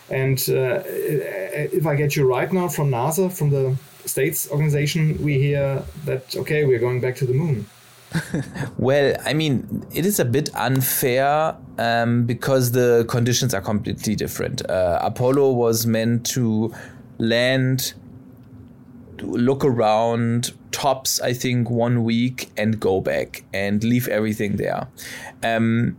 And 0.09 0.37
uh, 0.49 0.83
if 0.85 1.85
I 1.87 1.95
get 1.95 2.15
you 2.15 2.27
right 2.27 2.51
now 2.51 2.67
from 2.67 2.91
NASA, 2.91 3.31
from 3.31 3.49
the 3.49 3.77
states 4.05 4.49
organization, 4.49 5.21
we 5.23 5.39
hear 5.39 5.83
that 6.05 6.35
okay, 6.35 6.65
we're 6.65 6.79
going 6.79 7.01
back 7.01 7.15
to 7.17 7.25
the 7.25 7.33
moon. 7.33 7.65
well, 8.77 9.15
I 9.25 9.33
mean, 9.33 9.85
it 9.93 10.05
is 10.05 10.19
a 10.19 10.25
bit 10.25 10.53
unfair 10.55 11.55
um, 11.77 12.25
because 12.25 12.71
the 12.71 13.05
conditions 13.07 13.53
are 13.53 13.61
completely 13.61 14.15
different. 14.15 14.67
Uh, 14.69 14.99
Apollo 15.01 15.53
was 15.53 15.87
meant 15.87 16.25
to 16.27 16.73
land, 17.17 17.93
to 19.17 19.25
look 19.25 19.65
around, 19.65 20.53
tops, 20.71 21.19
I 21.21 21.33
think, 21.33 21.69
one 21.69 22.03
week 22.03 22.51
and 22.57 22.79
go 22.79 23.01
back 23.01 23.43
and 23.53 23.83
leave 23.83 24.07
everything 24.07 24.57
there. 24.57 24.87
Um, 25.41 25.97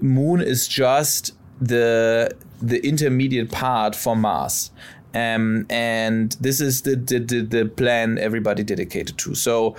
Moon 0.00 0.40
is 0.40 0.68
just 0.68 1.34
the 1.60 2.30
the 2.62 2.86
intermediate 2.86 3.50
part 3.50 3.94
for 3.94 4.16
Mars. 4.16 4.70
Um, 5.14 5.66
and 5.70 6.32
this 6.40 6.60
is 6.60 6.82
the, 6.82 6.96
the, 6.96 7.18
the, 7.20 7.40
the 7.42 7.64
plan 7.66 8.18
everybody 8.18 8.64
dedicated 8.64 9.16
to. 9.18 9.34
So 9.34 9.76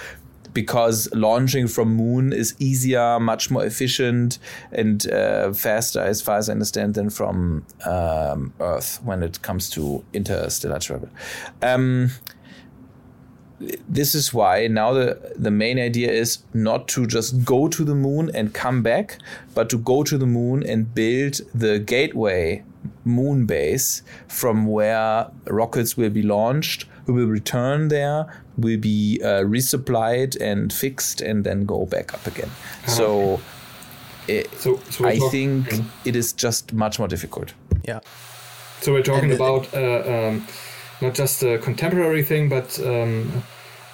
because 0.55 1.13
launching 1.13 1.67
from 1.67 1.93
moon 1.95 2.33
is 2.33 2.55
easier, 2.57 3.19
much 3.19 3.51
more 3.51 3.65
efficient, 3.65 4.39
and 4.71 5.05
uh, 5.11 5.51
faster, 5.53 5.99
as 5.99 6.21
far 6.21 6.37
as 6.37 6.49
I 6.49 6.53
understand, 6.53 6.95
than 6.95 7.09
from 7.11 7.65
um, 7.85 8.53
Earth 8.59 8.99
when 9.03 9.21
it 9.21 9.41
comes 9.41 9.69
to 9.71 10.03
interstellar 10.13 10.79
travel. 10.79 11.09
Um, 11.61 12.09
this 13.59 14.15
is 14.15 14.33
why 14.33 14.67
now 14.67 14.93
the, 14.93 15.33
the 15.35 15.51
main 15.51 15.77
idea 15.77 16.11
is 16.11 16.39
not 16.53 16.87
to 16.89 17.05
just 17.05 17.43
go 17.45 17.67
to 17.67 17.83
the 17.83 17.95
moon 17.95 18.31
and 18.33 18.53
come 18.53 18.81
back, 18.81 19.17
but 19.53 19.69
to 19.69 19.77
go 19.77 20.03
to 20.03 20.17
the 20.17 20.25
moon 20.25 20.63
and 20.63 20.93
build 20.95 21.41
the 21.53 21.79
gateway 21.79 22.63
moon 23.05 23.45
base 23.45 24.01
from 24.27 24.65
where 24.65 25.27
rockets 25.47 25.95
will 25.95 26.09
be 26.09 26.23
launched, 26.23 26.85
we 27.07 27.13
will 27.13 27.27
return 27.27 27.89
there, 27.89 28.25
will 28.57 28.79
be 28.79 29.19
uh, 29.23 29.43
resupplied 29.43 30.39
and 30.41 30.73
fixed, 30.73 31.21
and 31.21 31.43
then 31.43 31.65
go 31.65 31.85
back 31.85 32.13
up 32.13 32.25
again. 32.27 32.49
Ah, 32.87 32.89
so, 32.89 33.21
okay. 33.33 34.39
it, 34.39 34.53
so, 34.59 34.79
so 34.89 35.07
I 35.07 35.19
think 35.29 35.67
it 36.03 36.15
is 36.15 36.33
just 36.33 36.73
much 36.73 36.99
more 36.99 37.07
difficult. 37.07 37.53
Yeah. 37.83 37.99
So 38.81 38.93
we're 38.93 39.03
talking 39.03 39.31
and 39.31 39.33
about 39.33 39.73
uh, 39.73 40.29
um, 40.29 40.47
not 41.01 41.13
just 41.13 41.43
a 41.43 41.57
contemporary 41.59 42.23
thing, 42.23 42.49
but 42.49 42.79
um, 42.79 43.43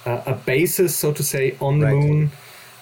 a, 0.06 0.22
a, 0.26 0.34
basis, 0.34 0.96
so 0.96 1.12
to 1.12 1.22
say, 1.22 1.56
on 1.60 1.78
the 1.78 1.86
right. 1.86 1.94
moon. 1.94 2.30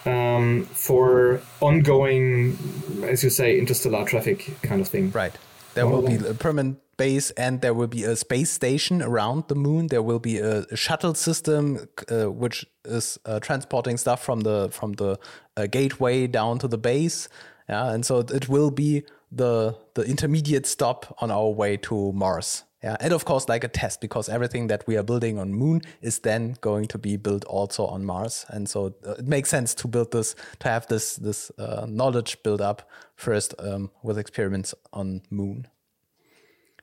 Um, 0.07 0.65
for 0.73 1.43
ongoing, 1.61 2.57
as 3.05 3.23
you 3.23 3.29
say, 3.29 3.59
interstellar 3.59 4.07
traffic 4.07 4.51
kind 4.63 4.81
of 4.81 4.89
thing. 4.89 5.11
Right. 5.11 5.35
There 5.75 5.87
will 5.87 6.03
be 6.03 6.17
a 6.17 6.35
permanent 6.35 6.79
base 6.97 7.31
and 7.31 7.61
there 7.61 7.73
will 7.73 7.87
be 7.87 8.05
a 8.05 8.15
space 8.17 8.51
station 8.51 9.03
around 9.03 9.49
the 9.49 9.55
moon. 9.55 9.87
There 9.87 10.03
will 10.03 10.19
be 10.19 10.39
a, 10.39 10.67
a 10.71 10.77
shuttle 10.77 11.15
system 11.15 11.89
uh, 12.11 12.31
which 12.31 12.67
is 12.85 13.19
uh, 13.25 13.41
transporting 13.41 13.97
stuff 13.97 14.23
from 14.23 14.41
the 14.41 14.69
from 14.71 14.95
the 14.95 15.19
uh, 15.57 15.67
gateway 15.67 16.27
down 16.27 16.59
to 16.59 16.69
the 16.69 16.79
base. 16.79 17.29
Yeah, 17.69 17.93
and 17.93 18.05
so 18.05 18.19
it 18.19 18.49
will 18.49 18.71
be 18.71 19.05
the 19.31 19.77
the 19.95 20.03
intermediate 20.03 20.67
stop 20.67 21.17
on 21.23 21.31
our 21.31 21.51
way 21.51 21.77
to 21.89 22.13
Mars. 22.13 22.65
Yeah, 22.83 22.97
and 22.99 23.13
of 23.13 23.27
course, 23.27 23.47
like 23.47 23.63
a 23.63 23.69
test, 23.69 24.01
because 24.01 24.31
everything 24.31 24.69
that 24.69 24.87
we 24.87 24.97
are 24.97 25.03
building 25.03 25.39
on 25.39 25.53
Moon 25.53 25.83
is 26.01 26.21
then 26.21 26.57
going 26.63 26.87
to 26.89 26.99
be 26.99 27.19
built 27.19 27.45
also 27.45 27.85
on 27.85 28.07
Mars, 28.07 28.47
and 28.49 28.69
so 28.69 28.95
uh, 29.07 29.13
it 29.19 29.27
makes 29.27 29.51
sense 29.51 29.75
to 29.75 29.89
build 29.89 30.13
this, 30.13 30.35
to 30.61 30.69
have 30.69 30.87
this 30.87 31.17
this 31.17 31.51
uh, 31.59 31.85
knowledge 31.87 32.43
build 32.43 32.63
up 32.63 32.89
first 33.17 33.55
um, 33.59 33.91
with 34.03 34.17
experiments 34.17 34.75
on 34.95 35.21
Moon. 35.31 35.67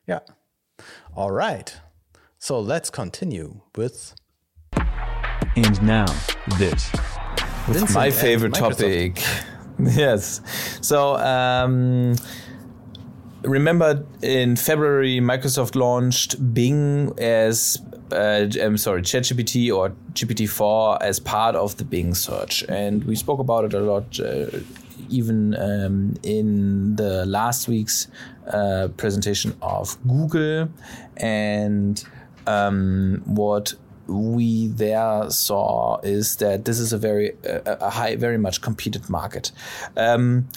Yeah. 0.06 0.20
All 1.16 1.32
right. 1.32 1.76
So 2.38 2.60
let's 2.60 2.92
continue 2.92 3.62
with. 3.76 4.14
And 5.56 5.82
now 5.82 6.06
this. 6.60 6.92
With 7.68 7.92
my 7.96 8.12
favorite 8.12 8.54
topic. 8.54 9.20
yes. 9.80 10.42
So. 10.82 11.16
Um, 11.16 12.16
remember 13.48 14.06
in 14.22 14.56
February, 14.56 15.20
Microsoft 15.20 15.76
launched 15.76 16.54
Bing 16.54 17.14
as 17.18 17.82
uh, 18.12 18.48
I'm 18.62 18.78
sorry, 18.78 19.02
ChatGPT 19.02 19.74
or 19.74 19.90
GPT-4 20.14 21.02
as 21.02 21.20
part 21.20 21.56
of 21.56 21.78
the 21.78 21.84
Bing 21.84 22.14
search, 22.16 22.64
and 22.70 23.04
we 23.04 23.16
spoke 23.16 23.40
about 23.40 23.66
it 23.66 23.74
a 23.74 23.80
lot, 23.80 24.20
uh, 24.20 24.46
even 25.10 25.56
um, 25.56 26.16
in 26.24 26.96
the 26.96 27.26
last 27.26 27.68
week's 27.68 28.08
uh, 28.52 28.88
presentation 28.96 29.56
of 29.62 29.98
Google, 30.08 30.70
and 31.18 32.04
um, 32.46 33.22
what 33.26 33.74
we 34.08 34.68
there 34.68 35.30
saw 35.30 36.00
is 36.00 36.38
that 36.38 36.64
this 36.64 36.80
is 36.80 36.94
a 36.94 36.98
very 36.98 37.34
a 37.44 37.90
high, 37.90 38.16
very 38.16 38.38
much 38.38 38.62
competed 38.62 39.10
market. 39.10 39.52
Um, 39.98 40.48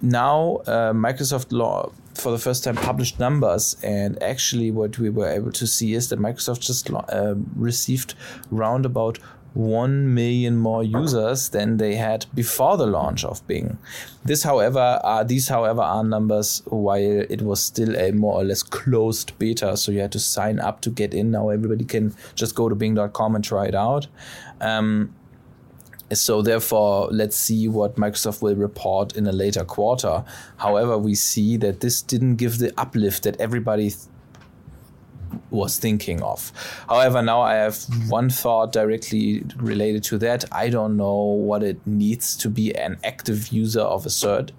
now 0.00 0.62
uh, 0.66 0.92
Microsoft 0.92 1.52
law 1.52 1.92
for 2.14 2.30
the 2.30 2.38
first 2.38 2.64
time 2.64 2.76
published 2.76 3.18
numbers, 3.18 3.76
and 3.82 4.22
actually, 4.22 4.70
what 4.70 4.98
we 4.98 5.10
were 5.10 5.28
able 5.28 5.52
to 5.52 5.66
see 5.66 5.94
is 5.94 6.08
that 6.10 6.18
Microsoft 6.18 6.60
just 6.60 6.90
uh, 6.90 7.34
received 7.56 8.14
round 8.50 8.86
about 8.86 9.18
1 9.54 10.14
million 10.14 10.56
more 10.56 10.82
users 10.82 11.50
than 11.50 11.76
they 11.76 11.94
had 11.94 12.24
before 12.34 12.76
the 12.76 12.86
launch 12.86 13.24
of 13.24 13.46
Bing. 13.46 13.78
This, 14.24 14.42
however, 14.42 15.00
are 15.04 15.24
these, 15.24 15.48
however, 15.48 15.82
are 15.82 16.04
numbers 16.04 16.62
while 16.66 17.20
it 17.28 17.42
was 17.42 17.62
still 17.62 17.96
a 17.96 18.12
more 18.12 18.40
or 18.40 18.44
less 18.44 18.62
closed 18.62 19.38
beta, 19.38 19.76
so 19.76 19.92
you 19.92 20.00
had 20.00 20.12
to 20.12 20.20
sign 20.20 20.58
up 20.58 20.80
to 20.82 20.90
get 20.90 21.12
in. 21.12 21.30
Now 21.30 21.50
everybody 21.50 21.84
can 21.84 22.14
just 22.34 22.54
go 22.54 22.68
to 22.68 22.74
Bing.com 22.74 23.34
and 23.34 23.44
try 23.44 23.66
it 23.66 23.74
out. 23.74 24.06
Um, 24.60 25.14
so 26.16 26.42
therefore, 26.42 27.08
let's 27.10 27.36
see 27.36 27.68
what 27.68 27.96
Microsoft 27.96 28.42
will 28.42 28.54
report 28.54 29.16
in 29.16 29.26
a 29.26 29.32
later 29.32 29.64
quarter. 29.64 30.24
However, 30.56 30.98
we 30.98 31.14
see 31.14 31.56
that 31.58 31.80
this 31.80 32.02
didn't 32.02 32.36
give 32.36 32.58
the 32.58 32.72
uplift 32.78 33.22
that 33.24 33.40
everybody 33.40 33.92
was 35.52 35.78
thinking 35.78 36.22
of. 36.22 36.52
However, 36.88 37.22
now 37.22 37.42
I 37.42 37.54
have 37.54 37.78
one 38.08 38.30
thought 38.30 38.72
directly 38.72 39.44
related 39.56 40.02
to 40.04 40.18
that. 40.18 40.44
I 40.50 40.68
don't 40.68 40.96
know 40.96 41.14
what 41.22 41.62
it 41.62 41.78
needs 41.86 42.36
to 42.38 42.48
be 42.48 42.74
an 42.74 42.98
active 43.04 43.48
user 43.48 43.80
of 43.80 44.06
a 44.06 44.10
search 44.10 44.50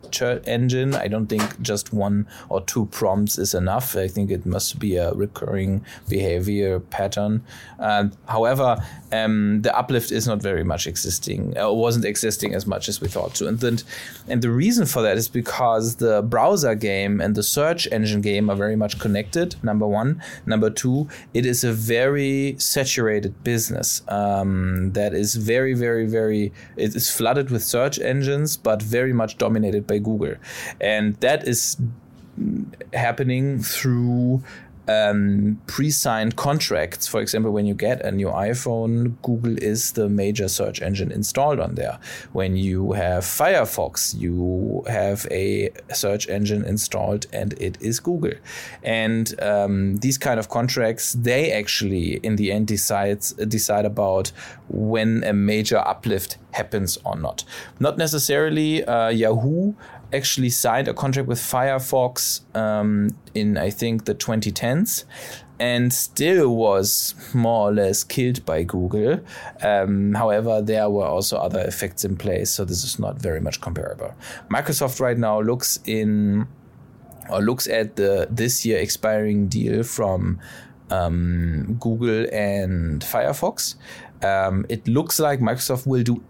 engine. 0.45 0.93
I 0.95 1.07
don't 1.07 1.27
think 1.27 1.61
just 1.61 1.91
one 1.91 2.27
or 2.49 2.61
two 2.61 2.85
prompts 2.87 3.37
is 3.37 3.53
enough. 3.53 3.95
I 3.95 4.07
think 4.07 4.29
it 4.29 4.45
must 4.45 4.79
be 4.79 4.95
a 4.95 5.11
recurring 5.13 5.83
behavior 6.07 6.79
pattern. 6.79 7.43
Uh, 7.79 8.09
however, 8.27 8.77
um, 9.11 9.61
the 9.61 9.75
uplift 9.77 10.11
is 10.11 10.27
not 10.27 10.41
very 10.41 10.63
much 10.63 10.87
existing, 10.87 11.57
uh, 11.57 11.71
wasn't 11.71 12.05
existing 12.05 12.53
as 12.53 12.65
much 12.67 12.87
as 12.87 13.01
we 13.01 13.07
thought 13.07 13.33
to. 13.35 13.47
And, 13.47 13.59
then, 13.59 13.79
and 14.27 14.41
the 14.41 14.51
reason 14.51 14.85
for 14.85 15.01
that 15.01 15.17
is 15.17 15.27
because 15.27 15.95
the 15.95 16.21
browser 16.21 16.75
game 16.75 17.19
and 17.19 17.35
the 17.35 17.43
search 17.43 17.87
engine 17.91 18.21
game 18.21 18.49
are 18.49 18.55
very 18.55 18.75
much 18.75 18.99
connected, 18.99 19.55
number 19.63 19.87
one. 19.87 20.21
Number 20.45 20.69
two, 20.69 20.82
it 21.33 21.45
is 21.45 21.63
a 21.63 21.73
very 21.73 22.55
saturated 22.57 23.33
business 23.43 24.01
um, 24.07 24.91
that 24.93 25.13
is 25.13 25.35
very, 25.35 25.73
very, 25.73 26.05
very, 26.05 26.51
it 26.77 26.95
is 26.95 27.09
flooded 27.09 27.49
with 27.49 27.63
search 27.63 27.99
engines, 27.99 28.57
but 28.57 28.81
very 28.81 29.13
much 29.13 29.37
dominated 29.37 29.87
by 29.87 29.97
Google. 29.99 30.35
And 30.81 31.15
that 31.17 31.47
is 31.47 31.77
happening 32.93 33.61
through 33.61 34.43
um, 34.87 35.59
pre-signed 35.67 36.35
contracts. 36.35 37.07
For 37.07 37.21
example, 37.21 37.51
when 37.51 37.65
you 37.65 37.73
get 37.73 38.01
a 38.05 38.11
new 38.11 38.27
iPhone, 38.27 39.15
Google 39.21 39.57
is 39.57 39.93
the 39.93 40.09
major 40.09 40.47
search 40.47 40.81
engine 40.81 41.11
installed 41.11 41.59
on 41.59 41.75
there. 41.75 41.99
When 42.33 42.55
you 42.55 42.93
have 42.93 43.23
Firefox, 43.23 44.17
you 44.19 44.83
have 44.87 45.27
a 45.31 45.69
search 45.93 46.27
engine 46.27 46.65
installed, 46.65 47.27
and 47.31 47.53
it 47.53 47.77
is 47.81 47.99
Google. 47.99 48.33
And 48.83 49.39
um, 49.41 49.97
these 49.97 50.17
kind 50.17 50.39
of 50.39 50.49
contracts, 50.49 51.13
they 51.13 51.51
actually 51.51 52.17
in 52.17 52.35
the 52.35 52.51
end 52.51 52.67
decides 52.67 53.33
decide 53.33 53.85
about 53.85 54.31
when 54.69 55.23
a 55.23 55.33
major 55.33 55.77
uplift 55.77 56.37
happens 56.51 56.97
or 57.03 57.15
not. 57.15 57.43
Not 57.79 57.97
necessarily 57.97 58.83
uh, 58.83 59.09
Yahoo 59.09 59.73
actually 60.13 60.49
signed 60.49 60.87
a 60.87 60.93
contract 60.93 61.27
with 61.27 61.39
Firefox 61.39 62.41
um, 62.55 63.15
in, 63.33 63.57
I 63.57 63.69
think, 63.69 64.05
the 64.05 64.15
2010s 64.15 65.05
and 65.59 65.93
still 65.93 66.55
was 66.55 67.15
more 67.33 67.69
or 67.69 67.73
less 67.73 68.03
killed 68.03 68.45
by 68.45 68.63
Google. 68.63 69.19
Um, 69.61 70.13
however, 70.13 70.61
there 70.61 70.89
were 70.89 71.05
also 71.05 71.37
other 71.37 71.61
effects 71.61 72.03
in 72.03 72.17
place, 72.17 72.51
so 72.51 72.65
this 72.65 72.83
is 72.83 72.99
not 72.99 73.17
very 73.17 73.39
much 73.39 73.61
comparable. 73.61 74.13
Microsoft 74.49 74.99
right 74.99 75.17
now 75.17 75.39
looks 75.39 75.79
in 75.85 76.47
or 77.29 77.41
looks 77.41 77.67
at 77.67 77.95
the 77.95 78.27
this 78.29 78.65
year 78.65 78.79
expiring 78.79 79.47
deal 79.47 79.83
from 79.83 80.39
um, 80.89 81.77
Google 81.79 82.25
and 82.33 83.01
Firefox. 83.01 83.75
Um, 84.21 84.65
it 84.69 84.87
looks 84.87 85.19
like 85.19 85.39
Microsoft 85.39 85.85
will 85.87 86.03
do 86.03 86.21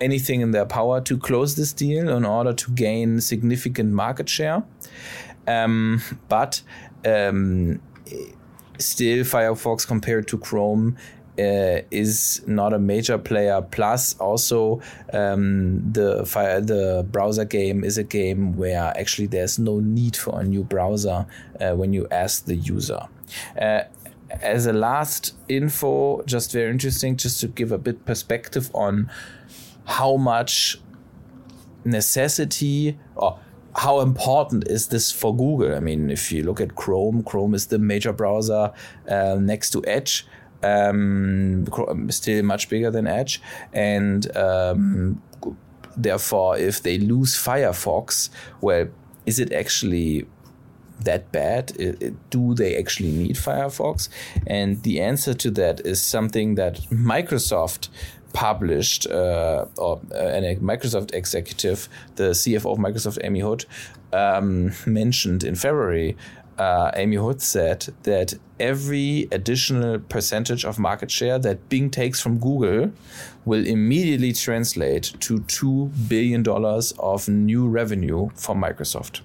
anything 0.00 0.40
in 0.40 0.50
their 0.50 0.66
power 0.66 1.00
to 1.02 1.18
close 1.18 1.56
this 1.56 1.72
deal 1.72 2.08
in 2.08 2.24
order 2.24 2.52
to 2.52 2.70
gain 2.72 3.20
significant 3.20 3.92
market 3.92 4.28
share. 4.28 4.62
Um, 5.46 6.02
but 6.28 6.62
um, 7.04 7.80
still, 8.78 9.24
Firefox 9.24 9.86
compared 9.86 10.28
to 10.28 10.38
Chrome 10.38 10.96
uh, 11.38 11.82
is 11.90 12.42
not 12.46 12.72
a 12.72 12.78
major 12.78 13.18
player. 13.18 13.62
Plus, 13.62 14.18
also 14.18 14.80
um, 15.12 15.92
the 15.92 16.24
fire, 16.24 16.60
the 16.60 17.06
browser 17.10 17.44
game 17.44 17.84
is 17.84 17.98
a 17.98 18.04
game 18.04 18.56
where 18.56 18.92
actually 18.96 19.26
there's 19.26 19.58
no 19.58 19.80
need 19.80 20.16
for 20.16 20.40
a 20.40 20.44
new 20.44 20.64
browser 20.64 21.26
uh, 21.60 21.72
when 21.74 21.92
you 21.92 22.06
ask 22.10 22.46
the 22.46 22.56
user. 22.56 23.00
Uh, 23.60 23.82
as 24.42 24.66
a 24.66 24.72
last 24.72 25.34
info, 25.48 26.22
just 26.22 26.52
very 26.52 26.70
interesting, 26.70 27.16
just 27.16 27.40
to 27.40 27.48
give 27.48 27.70
a 27.70 27.78
bit 27.78 28.04
perspective 28.04 28.70
on 28.74 29.10
how 29.86 30.16
much 30.16 30.78
necessity 31.84 32.98
or 33.14 33.38
how 33.76 34.00
important 34.00 34.66
is 34.68 34.88
this 34.88 35.12
for 35.12 35.34
Google? 35.36 35.74
I 35.74 35.80
mean, 35.80 36.10
if 36.10 36.32
you 36.32 36.42
look 36.42 36.60
at 36.60 36.74
Chrome, 36.74 37.22
Chrome 37.22 37.54
is 37.54 37.66
the 37.66 37.78
major 37.78 38.12
browser 38.12 38.72
uh, 39.08 39.36
next 39.38 39.70
to 39.70 39.84
Edge, 39.86 40.26
um, 40.62 41.66
still 42.10 42.42
much 42.42 42.68
bigger 42.68 42.90
than 42.90 43.06
Edge, 43.06 43.40
and 43.72 44.34
um, 44.36 45.22
therefore, 45.96 46.56
if 46.56 46.82
they 46.82 46.98
lose 46.98 47.34
Firefox, 47.34 48.30
well, 48.60 48.88
is 49.26 49.38
it 49.38 49.52
actually 49.52 50.26
that 51.04 51.30
bad? 51.30 52.16
Do 52.30 52.54
they 52.54 52.76
actually 52.76 53.12
need 53.12 53.36
Firefox? 53.36 54.08
And 54.46 54.82
the 54.82 55.00
answer 55.02 55.34
to 55.34 55.50
that 55.52 55.80
is 55.80 56.02
something 56.02 56.54
that 56.54 56.80
Microsoft 56.90 57.88
published, 58.36 59.06
uh, 59.10 59.64
or 59.78 59.98
uh, 60.14 60.18
a 60.18 60.56
Microsoft 60.56 61.14
executive, 61.14 61.88
the 62.16 62.32
CFO 62.40 62.72
of 62.72 62.78
Microsoft, 62.78 63.18
Amy 63.24 63.40
Hood, 63.40 63.64
um, 64.12 64.72
mentioned 64.84 65.42
in 65.42 65.54
February. 65.54 66.18
Uh, 66.58 66.90
Amy 66.94 67.16
Hood 67.16 67.40
said 67.40 67.86
that 68.02 68.34
every 68.60 69.26
additional 69.32 69.98
percentage 69.98 70.66
of 70.66 70.78
market 70.78 71.10
share 71.10 71.38
that 71.38 71.70
Bing 71.70 71.88
takes 71.88 72.20
from 72.20 72.38
Google 72.38 72.92
will 73.46 73.66
immediately 73.66 74.34
translate 74.34 75.14
to 75.20 75.38
$2 75.38 76.08
billion 76.08 76.46
of 76.98 77.28
new 77.30 77.66
revenue 77.66 78.28
for 78.34 78.54
Microsoft. 78.54 79.22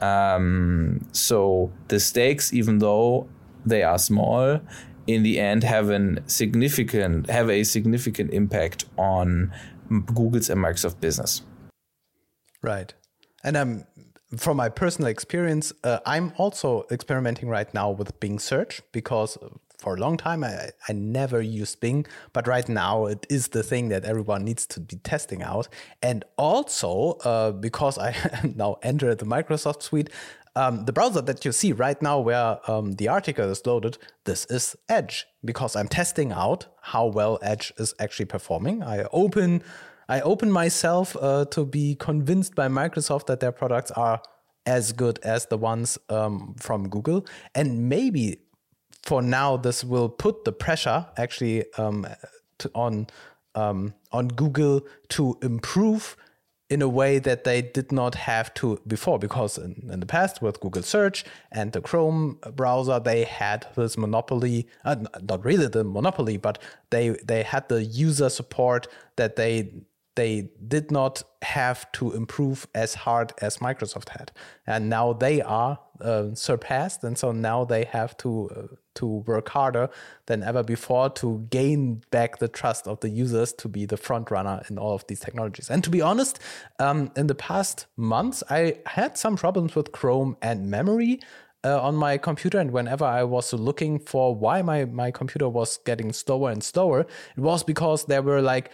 Um, 0.00 1.04
so 1.12 1.70
the 1.88 2.00
stakes, 2.00 2.54
even 2.54 2.78
though 2.78 3.28
they 3.66 3.82
are 3.82 3.98
small, 3.98 4.60
in 5.06 5.22
the 5.22 5.38
end 5.40 5.64
have 5.64 5.90
a 5.90 6.22
significant 6.28 7.28
have 7.30 7.50
a 7.50 7.64
significant 7.64 8.32
impact 8.32 8.84
on 8.96 9.52
Google's 10.06 10.50
and 10.50 10.62
Microsoft 10.62 11.00
business. 11.00 11.42
Right, 12.62 12.92
and 13.42 13.56
um, 13.56 13.84
from 14.36 14.56
my 14.56 14.68
personal 14.68 15.08
experience, 15.08 15.72
uh, 15.82 15.98
I'm 16.06 16.32
also 16.36 16.86
experimenting 16.90 17.48
right 17.48 17.72
now 17.74 17.90
with 17.90 18.18
Bing 18.20 18.38
search 18.38 18.80
because 18.92 19.36
for 19.80 19.94
a 19.96 19.98
long 19.98 20.16
time 20.16 20.44
I, 20.44 20.70
I 20.88 20.92
never 20.92 21.40
used 21.40 21.80
Bing, 21.80 22.06
but 22.32 22.46
right 22.46 22.68
now 22.68 23.06
it 23.06 23.26
is 23.30 23.48
the 23.48 23.62
thing 23.62 23.88
that 23.88 24.04
everyone 24.04 24.44
needs 24.44 24.66
to 24.66 24.80
be 24.80 24.96
testing 24.96 25.42
out. 25.42 25.68
And 26.02 26.24
also 26.36 27.18
uh, 27.24 27.52
because 27.52 27.98
I 27.98 28.14
now 28.54 28.76
entered 28.82 29.18
the 29.18 29.26
Microsoft 29.26 29.82
suite, 29.82 30.10
um, 30.56 30.84
the 30.84 30.92
browser 30.92 31.22
that 31.22 31.44
you 31.44 31.52
see 31.52 31.72
right 31.72 32.00
now 32.02 32.18
where 32.18 32.58
um, 32.70 32.92
the 32.92 33.08
article 33.08 33.48
is 33.50 33.64
loaded, 33.64 33.98
this 34.24 34.44
is 34.46 34.76
Edge 34.88 35.26
because 35.44 35.76
I'm 35.76 35.88
testing 35.88 36.32
out 36.32 36.66
how 36.82 37.06
well 37.06 37.38
Edge 37.42 37.72
is 37.78 37.94
actually 37.98 38.26
performing. 38.26 38.82
I 38.82 39.04
open, 39.12 39.62
I 40.08 40.20
open 40.20 40.50
myself 40.50 41.16
uh, 41.20 41.44
to 41.46 41.64
be 41.64 41.94
convinced 41.94 42.54
by 42.54 42.68
Microsoft 42.68 43.26
that 43.26 43.40
their 43.40 43.52
products 43.52 43.90
are 43.92 44.20
as 44.66 44.92
good 44.92 45.18
as 45.22 45.46
the 45.46 45.56
ones 45.56 45.98
um, 46.08 46.54
from 46.58 46.88
Google, 46.88 47.26
and 47.54 47.88
maybe 47.88 48.38
for 49.02 49.22
now 49.22 49.56
this 49.56 49.82
will 49.82 50.08
put 50.08 50.44
the 50.44 50.52
pressure 50.52 51.06
actually 51.16 51.64
um, 51.74 52.06
to, 52.58 52.70
on 52.74 53.06
um, 53.54 53.94
on 54.12 54.28
Google 54.28 54.82
to 55.08 55.38
improve 55.42 56.16
in 56.70 56.80
a 56.80 56.88
way 56.88 57.18
that 57.18 57.42
they 57.42 57.60
did 57.60 57.90
not 57.90 58.14
have 58.14 58.54
to 58.54 58.80
before 58.86 59.18
because 59.18 59.58
in, 59.58 59.88
in, 59.92 59.98
the 59.98 60.06
past 60.06 60.40
with 60.40 60.60
google 60.60 60.82
search 60.82 61.24
and 61.50 61.72
the 61.72 61.80
chrome 61.80 62.38
browser 62.54 63.00
they 63.00 63.24
had 63.24 63.66
this 63.74 63.98
monopoly 63.98 64.68
uh, 64.84 64.94
not 65.20 65.44
really 65.44 65.66
the 65.66 65.82
monopoly 65.82 66.36
but 66.36 66.58
they 66.90 67.10
they 67.24 67.42
had 67.42 67.68
the 67.68 67.82
user 67.82 68.30
support 68.30 68.86
that 69.16 69.34
they 69.34 69.72
they 70.20 70.50
did 70.68 70.90
not 70.90 71.22
have 71.40 71.90
to 71.92 72.12
improve 72.12 72.66
as 72.74 72.94
hard 72.94 73.32
as 73.40 73.56
Microsoft 73.56 74.10
had, 74.10 74.30
and 74.66 74.90
now 74.90 75.14
they 75.14 75.40
are 75.40 75.78
uh, 76.00 76.34
surpassed, 76.34 77.02
and 77.02 77.16
so 77.16 77.32
now 77.32 77.64
they 77.64 77.84
have 77.84 78.14
to 78.18 78.50
uh, 78.54 78.76
to 78.94 79.06
work 79.06 79.48
harder 79.48 79.88
than 80.26 80.42
ever 80.42 80.62
before 80.62 81.08
to 81.08 81.46
gain 81.50 82.02
back 82.10 82.38
the 82.38 82.48
trust 82.48 82.86
of 82.86 83.00
the 83.00 83.08
users 83.08 83.52
to 83.54 83.66
be 83.66 83.86
the 83.86 83.96
front 83.96 84.30
runner 84.30 84.62
in 84.68 84.78
all 84.78 84.94
of 84.94 85.06
these 85.06 85.20
technologies. 85.20 85.70
And 85.70 85.82
to 85.84 85.90
be 85.90 86.02
honest, 86.02 86.38
um, 86.78 87.10
in 87.16 87.26
the 87.26 87.34
past 87.34 87.86
months, 87.96 88.42
I 88.50 88.76
had 88.84 89.16
some 89.16 89.36
problems 89.36 89.74
with 89.74 89.92
Chrome 89.92 90.36
and 90.42 90.70
memory. 90.70 91.20
Uh, 91.62 91.78
on 91.78 91.94
my 91.94 92.16
computer 92.16 92.58
and 92.58 92.70
whenever 92.70 93.04
i 93.04 93.22
was 93.22 93.52
looking 93.52 93.98
for 93.98 94.34
why 94.34 94.62
my, 94.62 94.86
my 94.86 95.10
computer 95.10 95.46
was 95.46 95.78
getting 95.84 96.10
slower 96.10 96.50
and 96.50 96.64
slower 96.64 97.00
it 97.00 97.42
was 97.50 97.62
because 97.62 98.06
there 98.06 98.22
were 98.22 98.40
like 98.40 98.70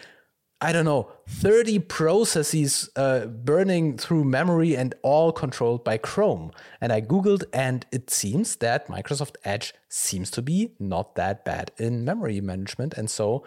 I 0.60 0.72
don't 0.72 0.86
know, 0.86 1.12
30 1.28 1.80
processes 1.80 2.88
uh, 2.96 3.26
burning 3.26 3.98
through 3.98 4.24
memory 4.24 4.74
and 4.74 4.94
all 5.02 5.30
controlled 5.30 5.84
by 5.84 5.98
Chrome. 5.98 6.50
And 6.80 6.92
I 6.92 7.02
Googled, 7.02 7.44
and 7.52 7.84
it 7.92 8.08
seems 8.08 8.56
that 8.56 8.88
Microsoft 8.88 9.36
Edge 9.44 9.74
seems 9.90 10.30
to 10.30 10.40
be 10.40 10.72
not 10.78 11.14
that 11.16 11.44
bad 11.44 11.72
in 11.76 12.06
memory 12.06 12.40
management. 12.40 12.94
And 12.94 13.10
so 13.10 13.44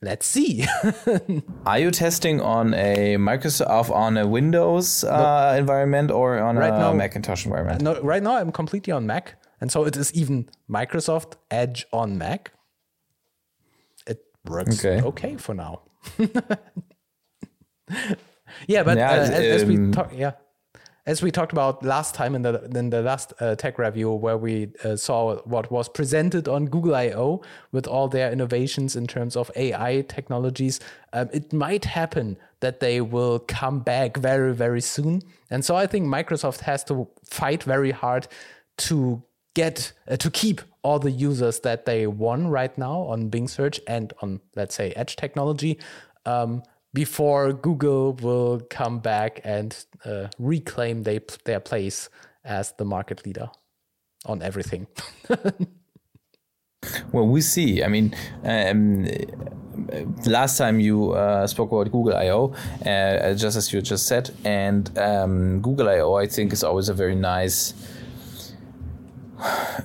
let's 0.00 0.26
see. 0.26 0.64
Are 1.66 1.78
you 1.80 1.90
testing 1.90 2.40
on 2.40 2.72
a 2.74 3.16
Microsoft, 3.16 3.90
on 3.90 4.16
a 4.16 4.28
Windows 4.28 5.02
uh, 5.02 5.52
no. 5.52 5.58
environment 5.58 6.12
or 6.12 6.38
on 6.38 6.54
right 6.56 6.72
a 6.72 6.78
now, 6.78 6.92
Macintosh 6.92 7.46
environment? 7.46 7.82
No, 7.82 8.00
right 8.00 8.22
now 8.22 8.36
I'm 8.36 8.52
completely 8.52 8.92
on 8.92 9.06
Mac. 9.06 9.42
And 9.60 9.72
so 9.72 9.84
it 9.84 9.96
is 9.96 10.12
even 10.12 10.48
Microsoft 10.70 11.34
Edge 11.50 11.84
on 11.92 12.16
Mac. 12.16 12.52
It 14.06 14.22
works 14.44 14.84
okay, 14.84 15.02
okay 15.02 15.36
for 15.36 15.54
now. 15.54 15.82
yeah, 18.66 18.82
but 18.82 18.96
yeah, 18.98 19.10
uh, 19.10 19.14
as, 19.14 19.28
um, 19.28 19.34
as, 19.34 19.64
we 19.64 19.90
talk, 19.90 20.12
yeah, 20.14 20.32
as 21.06 21.22
we 21.22 21.30
talked 21.30 21.52
about 21.52 21.82
last 21.84 22.14
time 22.14 22.34
in 22.34 22.42
the 22.42 22.64
in 22.74 22.90
the 22.90 23.02
last 23.02 23.32
uh, 23.40 23.54
tech 23.54 23.78
review, 23.78 24.10
where 24.12 24.36
we 24.36 24.68
uh, 24.84 24.96
saw 24.96 25.36
what 25.44 25.70
was 25.70 25.88
presented 25.88 26.48
on 26.48 26.66
Google 26.66 26.94
I/O 26.94 27.42
with 27.72 27.86
all 27.86 28.08
their 28.08 28.32
innovations 28.32 28.96
in 28.96 29.06
terms 29.06 29.36
of 29.36 29.50
AI 29.56 30.04
technologies, 30.08 30.80
um, 31.12 31.28
it 31.32 31.52
might 31.52 31.84
happen 31.84 32.36
that 32.60 32.80
they 32.80 33.00
will 33.00 33.38
come 33.38 33.80
back 33.80 34.16
very 34.16 34.54
very 34.54 34.80
soon. 34.80 35.22
And 35.50 35.64
so 35.64 35.76
I 35.76 35.86
think 35.86 36.06
Microsoft 36.06 36.60
has 36.60 36.82
to 36.84 37.08
fight 37.24 37.62
very 37.62 37.92
hard 37.92 38.26
to 38.78 39.22
get 39.56 39.92
uh, 40.06 40.16
to 40.18 40.30
keep 40.30 40.60
all 40.82 40.98
the 40.98 41.10
users 41.10 41.60
that 41.60 41.86
they 41.86 42.06
won 42.06 42.46
right 42.48 42.76
now 42.78 43.00
on 43.12 43.28
Bing 43.30 43.48
search 43.48 43.80
and 43.88 44.12
on 44.20 44.40
let's 44.54 44.74
say 44.74 44.92
Edge 44.94 45.16
technology 45.16 45.78
um, 46.26 46.62
before 46.92 47.54
Google 47.54 48.12
will 48.12 48.60
come 48.70 49.00
back 49.00 49.40
and 49.44 49.74
uh, 50.04 50.28
reclaim 50.38 51.02
they, 51.04 51.20
their 51.44 51.60
place 51.60 52.10
as 52.44 52.72
the 52.78 52.84
market 52.84 53.24
leader 53.26 53.48
on 54.26 54.42
everything. 54.42 54.86
well, 57.12 57.26
we 57.26 57.40
see. 57.40 57.82
I 57.82 57.88
mean, 57.88 58.14
um, 58.44 59.08
last 60.26 60.58
time 60.58 60.80
you 60.80 61.12
uh, 61.12 61.46
spoke 61.46 61.72
about 61.72 61.90
Google 61.90 62.14
I/O, 62.14 62.54
uh, 62.84 63.34
just 63.34 63.56
as 63.56 63.72
you 63.72 63.80
just 63.82 64.06
said, 64.06 64.30
and 64.44 64.96
um, 64.98 65.60
Google 65.62 65.88
I/O, 65.88 66.14
I 66.14 66.26
think, 66.26 66.52
is 66.52 66.62
always 66.62 66.88
a 66.88 66.94
very 66.94 67.14
nice 67.14 67.74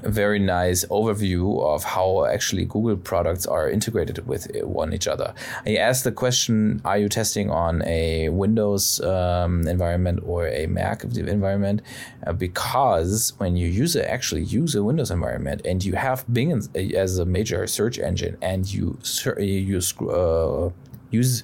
very 0.04 0.40
nice 0.40 0.86
overview 0.86 1.62
of 1.62 1.84
how 1.84 2.26
actually 2.26 2.66
Google 2.66 2.98
products 2.98 3.46
are 3.46 3.70
integrated 3.70 4.26
with 4.28 4.50
one 4.64 4.94
each 4.94 5.08
other. 5.08 5.34
He 5.66 5.78
asked 5.78 6.04
the 6.04 6.12
question 6.12 6.82
Are 6.86 6.98
you 6.98 7.10
testing 7.10 7.50
on 7.50 7.82
a 7.86 8.30
Windows 8.30 9.02
um, 9.02 9.68
environment 9.68 10.22
or 10.26 10.48
a 10.48 10.68
Mac 10.68 11.04
environment? 11.04 11.82
Uh, 12.26 12.34
because 12.34 13.34
when 13.38 13.56
you 13.56 13.68
use 13.68 13.96
actually 13.96 14.44
use 14.44 14.76
a 14.76 14.84
Windows 14.84 15.12
environment 15.12 15.62
and 15.66 15.84
you 15.84 15.94
have 15.94 16.26
Bing 16.32 16.52
as 16.96 17.20
a 17.20 17.26
major 17.26 17.68
search 17.68 18.00
engine 18.00 18.38
and 18.42 18.72
you, 18.72 18.98
you 19.38 19.82
uh, 20.10 20.70
use 21.10 21.44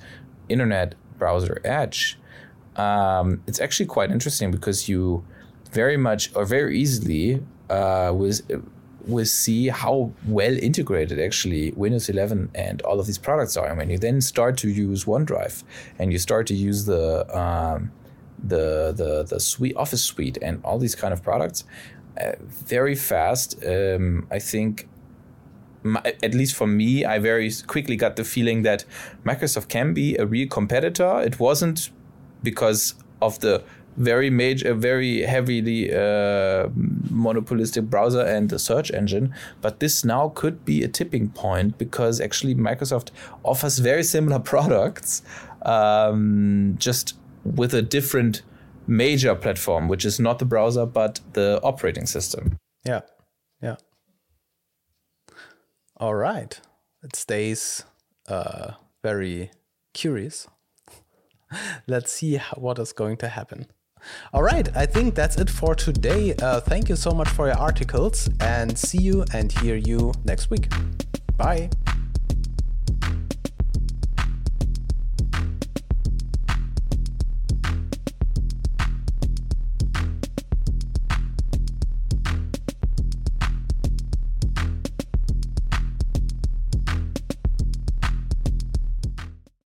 Internet 0.49 0.95
browser 1.17 1.59
Edge, 1.63 2.17
um, 2.75 3.41
it's 3.47 3.59
actually 3.59 3.87
quite 3.87 4.11
interesting 4.11 4.51
because 4.51 4.87
you 4.87 5.25
very 5.71 5.97
much 5.97 6.33
or 6.35 6.45
very 6.45 6.79
easily 6.79 7.41
uh, 7.69 8.11
with 9.07 9.29
see 9.29 9.69
how 9.69 10.11
well 10.27 10.55
integrated 10.57 11.19
actually 11.19 11.71
Windows 11.71 12.09
11 12.09 12.51
and 12.53 12.81
all 12.81 12.99
of 12.99 13.05
these 13.05 13.17
products 13.17 13.55
are. 13.55 13.67
And 13.67 13.77
when 13.77 13.89
you 13.89 13.97
then 13.97 14.21
start 14.21 14.57
to 14.57 14.69
use 14.69 15.05
OneDrive 15.05 15.63
and 15.97 16.11
you 16.11 16.19
start 16.19 16.47
to 16.47 16.53
use 16.53 16.85
the 16.85 17.25
um, 17.37 17.91
the 18.37 18.93
the 18.95 19.23
the 19.23 19.39
suite 19.39 19.75
Office 19.77 20.03
suite 20.03 20.37
and 20.41 20.61
all 20.63 20.77
these 20.77 20.95
kind 20.95 21.13
of 21.13 21.23
products, 21.23 21.63
uh, 22.19 22.33
very 22.39 22.95
fast. 22.95 23.63
Um, 23.65 24.27
I 24.31 24.39
think. 24.39 24.87
My, 25.83 26.01
at 26.21 26.33
least 26.33 26.55
for 26.55 26.67
me, 26.67 27.05
I 27.05 27.19
very 27.19 27.49
quickly 27.67 27.95
got 27.95 28.17
the 28.17 28.25
feeling 28.25 28.63
that 28.63 28.83
Microsoft 29.23 29.69
can 29.69 29.93
be 29.93 30.17
a 30.17 30.25
real 30.25 30.49
competitor. 30.49 31.21
It 31.21 31.39
wasn't 31.39 31.91
because 32.43 32.95
of 33.21 33.39
the 33.39 33.63
very 33.97 34.29
major, 34.29 34.73
very 34.73 35.21
heavily 35.23 35.93
uh, 35.93 36.69
monopolistic 37.09 37.85
browser 37.85 38.21
and 38.21 38.59
search 38.61 38.91
engine. 38.91 39.33
But 39.61 39.79
this 39.79 40.05
now 40.05 40.29
could 40.29 40.63
be 40.63 40.83
a 40.83 40.87
tipping 40.87 41.29
point 41.29 41.77
because 41.77 42.21
actually 42.21 42.55
Microsoft 42.55 43.09
offers 43.43 43.79
very 43.79 44.03
similar 44.03 44.39
products, 44.53 45.23
um, 45.63 46.75
just 46.77 47.15
with 47.43 47.73
a 47.73 47.81
different 47.81 48.43
major 48.85 49.35
platform, 49.35 49.87
which 49.87 50.05
is 50.05 50.19
not 50.19 50.39
the 50.39 50.45
browser 50.45 50.85
but 50.85 51.19
the 51.33 51.59
operating 51.63 52.05
system. 52.05 52.57
Yeah, 52.85 53.01
yeah. 53.61 53.75
All 55.97 56.13
right, 56.13 56.59
it 57.03 57.15
stays 57.15 57.83
uh, 58.27 58.73
very 59.03 59.49
curious. 59.93 60.47
Let's 61.87 62.13
see 62.13 62.39
what 62.55 62.77
is 62.77 62.93
going 62.93 63.17
to 63.17 63.29
happen. 63.29 63.67
All 64.33 64.43
right, 64.43 64.67
I 64.75 64.85
think 64.85 65.15
that's 65.15 65.37
it 65.37 65.49
for 65.49 65.75
today. 65.75 66.33
Uh, 66.35 66.59
thank 66.59 66.89
you 66.89 66.95
so 66.95 67.11
much 67.11 67.29
for 67.29 67.47
your 67.47 67.57
articles 67.57 68.29
and 68.39 68.77
see 68.77 69.01
you 69.01 69.25
and 69.33 69.51
hear 69.51 69.75
you 69.75 70.13
next 70.25 70.49
week. 70.49 70.69
Bye. 71.37 71.69